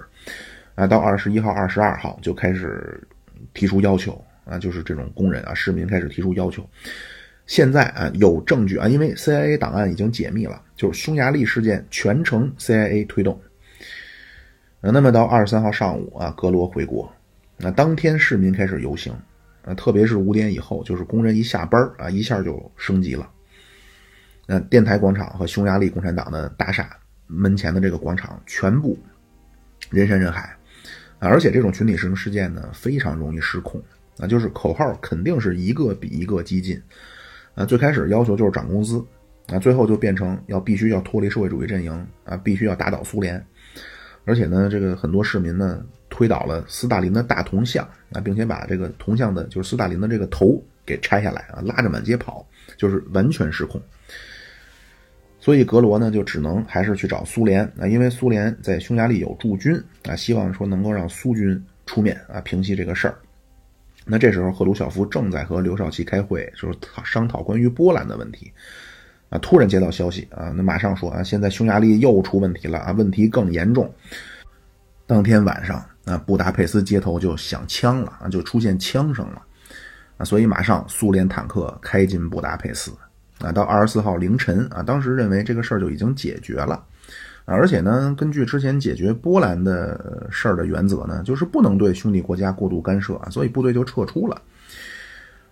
[0.74, 3.02] 啊，到二十一号、二十二号就开始
[3.52, 6.64] 提出要求啊，就是这种工人啊、市民开始提出要求。
[7.46, 13.38] 现在啊，有证据啊，因为 CIA 档案已经解密了，就是匈牙利事件全程 CIA 推动。
[14.80, 17.12] 那么到二十三号上午啊，格罗回国，
[17.56, 19.12] 那当天市民开始游行
[19.64, 23.30] 啊，特别是五点以后，就是工人一下班啊，一下就升级了。
[24.46, 26.90] 那电台广场和匈牙利共产党的大厦
[27.26, 28.98] 门前的这个广场，全部
[29.90, 30.56] 人山人海
[31.18, 33.80] 啊，而且这种群体性事件呢，非常容易失控
[34.18, 36.80] 啊，就是口号肯定是一个比一个激进。
[37.54, 39.04] 啊，最开始要求就是涨工资，
[39.48, 43.44] 啊，最后就变成要必须要脱离社会主义阵营，啊，必须要打倒苏联，
[44.24, 47.82] 而且呢，这个很多市民呢推倒了斯大林的大铜像，
[48.12, 52.46] 啊，并且把这个铜像的，就是斯大林的这个头给拆下来啊，拉着满街跑，
[52.76, 53.80] 就是完全失控。
[55.40, 59.74] 所以格罗呢就只能还是去找苏联啊，因为苏联在匈牙利有驻军
[60.06, 63.16] 啊，希望说能够让苏军出面啊，平息这个事儿。
[64.04, 68.52] 那这时候，赫鲁晓夫正在和刘少奇开会，就是商讨关于波兰的问题。
[69.30, 73.90] 啊，突然接到消息啊，那马上说啊，现在匈牙利又出问题了啊，问题更严重。
[75.06, 79.42] 当天晚上啊，布达佩斯街头就响枪了啊，就出现枪声了
[80.18, 82.90] 啊，所以马上苏联坦克开进布达佩斯
[83.40, 86.74] 啊，到二十四号凌晨啊，当时认为这个事儿就已经解决了。
[87.44, 94.40] 啊而且呢，根据之前解决波兰的事儿的原则呢，就是不能对兄弟国家过度干涉啊，所以部队就撤出了。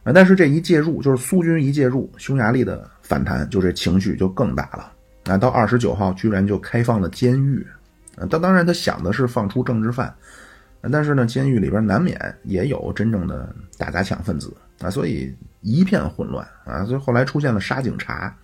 [0.04, 4.92] 啊，但是这一介入，就是苏军一介入，匈牙利的反弹就这情绪就更大了。
[5.24, 7.66] 啊，到二十九号居然就开放了监狱，
[8.16, 10.14] 啊，当当然他想的是放出政治犯，
[10.90, 18.34] 但是呢，监狱里边难免也有真正的打砸抢分子啊，所以一片混乱啊，所以后来出现了杀警察。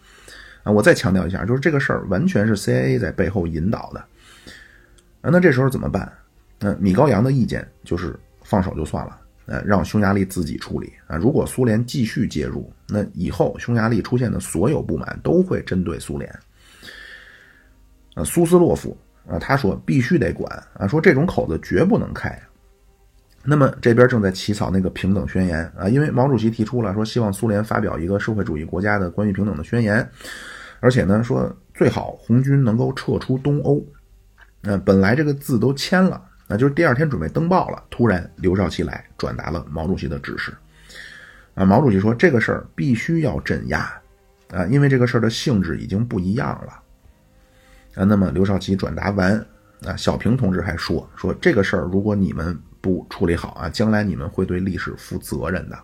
[0.62, 4.00] 啊，我再强调一下，就是这个事儿完全是 CIA 在背后引导的。
[5.20, 6.12] 啊，那这时候怎么办？
[6.58, 9.16] 那米高扬的意见就是放手就算了，
[9.46, 10.92] 呃，让匈牙利自己处理。
[11.06, 16.28] 啊，如果苏联继续介入，那以后匈牙利出现的所有不满都会针对苏联。
[18.16, 18.96] 呃，苏斯洛夫
[19.28, 22.40] 啊，他说必须得管啊，说这种口子绝不能开。
[23.48, 30.08] 那么这边正在起草那个平等宣言啊，因为毛主席提出了说，希望苏联发表一个社会主义国家的关于平等的宣言。
[30.80, 33.84] 而且呢，说最好红军能够撤出东欧。
[34.60, 37.82] 那本来这个字都签了，那就是第二天准备登报了。
[37.88, 40.52] 突然刘少奇来转达了毛主席的指示。
[41.54, 43.90] 啊，毛主席说这个事儿必须要镇压
[44.50, 46.82] 啊，因为这个事儿的性质已经不一样了。
[47.96, 49.34] 啊，那么刘少奇转达完，
[49.84, 55.76] 啊，小平同志还说说这个事儿如果你们不处理好啊，将来你们会对历史负责任的。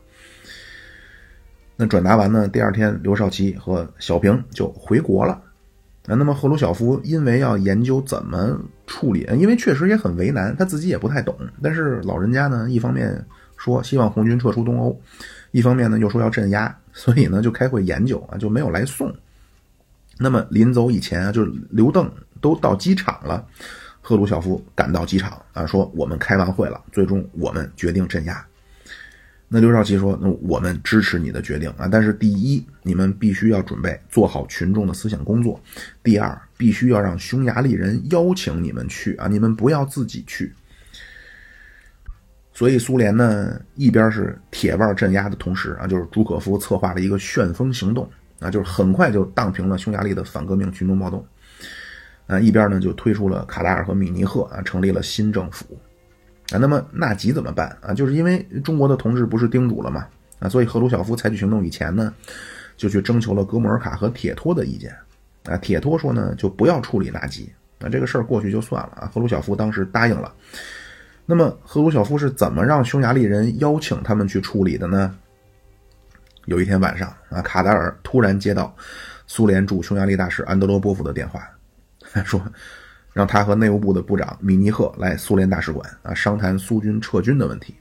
[1.75, 2.47] 那转达完呢？
[2.47, 5.33] 第二天，刘少奇和小平就回国了。
[6.07, 11.35] 啊，那么赫鲁晓夫因为要研究怎么处理，因为确实也很为难，他自己也不太懂。
[11.63, 13.25] 但是老人家呢，一方面
[13.57, 15.01] 说希望红军撤出东欧，
[15.51, 19.13] 一方面呢又说要镇压，所以呢就开会研究啊，就没有来送。
[20.19, 22.11] 那么临走以前啊，就是刘邓
[22.41, 23.45] 都到机场了，
[24.01, 28.45] 赫鲁晓夫赶到机场啊，说我们开完会了，最终我们决定镇压。
[29.55, 35.61] 那刘少奇说：“那我们支持你的决定啊，但是第一，你们必须要准备做好群众的思想工作；
[36.03, 40.55] 第二，必须要让匈牙利人邀请你们去啊，你们不要自己去。”
[42.55, 48.11] 所以苏联呢，一边是铁腕镇压的同时啊，就是朱可夫策划了一个旋风行动
[48.43, 51.25] 啊，就是很快就荡平了匈牙利的反革命群众暴动
[52.27, 55.79] 啊，一边呢就推出了卡拉尔和米尼赫啊，成立了新政府。
[56.53, 57.95] 啊，那么纳吉怎么办啊？
[57.95, 60.07] 就是因为中国的同志不是叮嘱了吗？
[60.39, 62.13] 啊，所以赫鲁晓夫采取行动以前呢，
[62.77, 64.95] 就去征求了哥穆尔卡和铁托的意见。
[65.45, 69.11] 啊，铁托说呢，就不要处理纳吉，啊，这个事儿过去就算了啊。
[69.15, 70.33] 赫鲁晓夫当时答应了。
[71.25, 75.17] 那么赫鲁晓夫是怎么让匈牙利人邀请他们去处理的呢？
[76.47, 78.75] 有一天晚上啊，卡达尔突然接到
[79.27, 81.49] 苏联驻匈牙利大使安德罗波夫的电话，
[82.25, 82.41] 说
[83.13, 87.75] 让他和内务部的部长米尼赫来苏联大使馆啊，商谈苏军撤军的问题。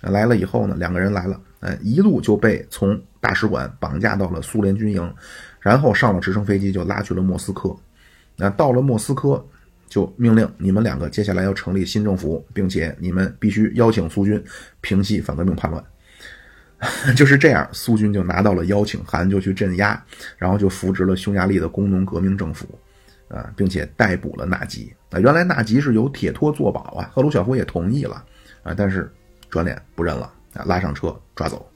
[0.00, 5.14] 来了以后呢，两个人来了，呃，一路就被从大使馆绑架到了苏联军营。
[5.60, 7.74] 然后上了直升飞机就拉去了莫斯科，
[8.36, 9.42] 那到了莫斯科，
[9.88, 14.44] 就命令你们两个接下来要成立新政府，并且你们必须邀请苏军
[14.82, 15.82] 平息反革命叛乱。
[17.16, 20.00] 就是这样，苏军就拿到了邀请函，就去镇压，
[20.36, 22.66] 然后就扶植了匈牙利的工农革命政府，
[23.28, 24.94] 啊，并且逮捕了纳吉。
[25.10, 28.24] 啊，原来纳吉是由铁托作保啊，赫鲁晓夫也同意了
[28.62, 29.10] 啊，但是
[29.48, 31.68] 转脸不认了啊，拉上车抓走。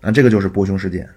[0.00, 1.08] 那这个就是波匈事件。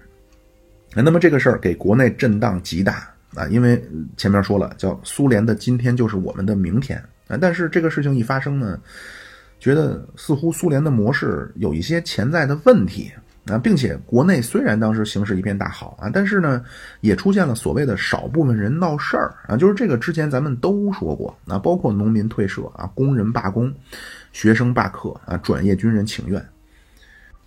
[0.94, 3.82] 那么这个事儿给国内震荡极大啊，因为
[4.16, 7.38] 前面说了，叫苏联的今天就是我们的明天啊。
[7.40, 8.78] 但是这个事情一发生呢，
[9.62, 13.12] 觉得似乎苏联的模式有一些潜在的问题
[13.46, 16.64] 啊，并且国内虽然当时形势一片大好啊，但是呢，
[17.00, 23.72] 也出现了所谓的少部分人闹事儿啊，就是这个之前咱们都说过啊，包括农民退社啊、工人罢工、
[24.32, 26.44] 学生罢课啊、转业军人请愿。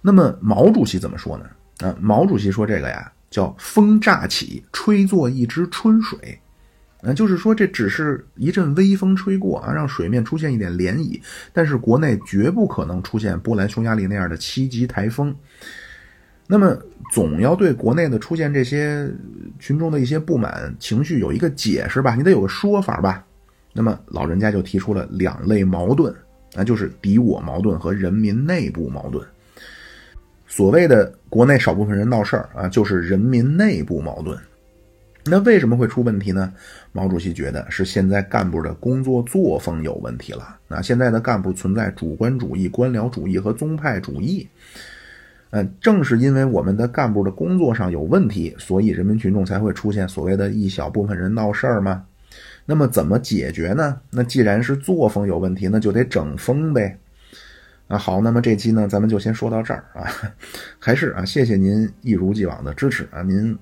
[0.01, 1.45] 那么毛主席怎么说呢？
[1.85, 3.11] 啊，毛主席说这个呀。
[3.31, 6.39] 叫风乍起，吹作一池春水，
[7.05, 11.21] 啊，就是说这只是一阵微风吹过啊，让水面出现一点涟漪，
[11.53, 15.33] 但是国内绝不可能出现波兰匈牙利那样的七级台风。
[16.47, 16.77] 那么，
[17.11, 19.09] 总要对国内的出现这些
[19.59, 23.25] 群众的一些不满情绪有一个解释吧，你得有个说法吧。
[23.73, 26.13] 那么老人家就提出了两类矛盾，
[26.53, 29.25] 那就是敌我矛盾和人民内部矛盾。
[30.47, 34.37] 所谓的国内少部分人闹事儿啊，就是人民内部矛盾。
[35.27, 36.53] 那为什么会出问题呢？
[36.91, 40.57] 毛主席觉得是现在干部的工作作风有问题了。
[40.67, 44.47] 那现在的干部存在主观主义、官僚主义和宗派主义。
[45.49, 52.05] 嗯，正是因为我们的干部的工作上有问题，所以人民群众才会出现所谓的一小部分人闹事儿吗？
[52.65, 53.99] 那么怎么解决呢？
[54.11, 56.97] 那既然是作风有问题，那就得整风呗。
[57.87, 60.05] 啊，好，那么这期呢，咱们就先说到这儿啊，
[60.77, 63.57] 还是啊，谢谢您一如既往的支持啊，您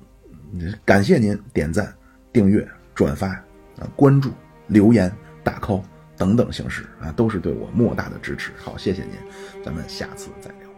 [0.86, 1.94] 感谢您点赞、
[2.32, 4.32] 订阅、转发啊、关注、
[4.68, 5.12] 留言、
[5.44, 5.84] 打 call
[6.18, 8.52] 等等形式啊，都是对我莫大的支持。
[8.58, 10.73] 好，谢谢您，咱们下次再聊。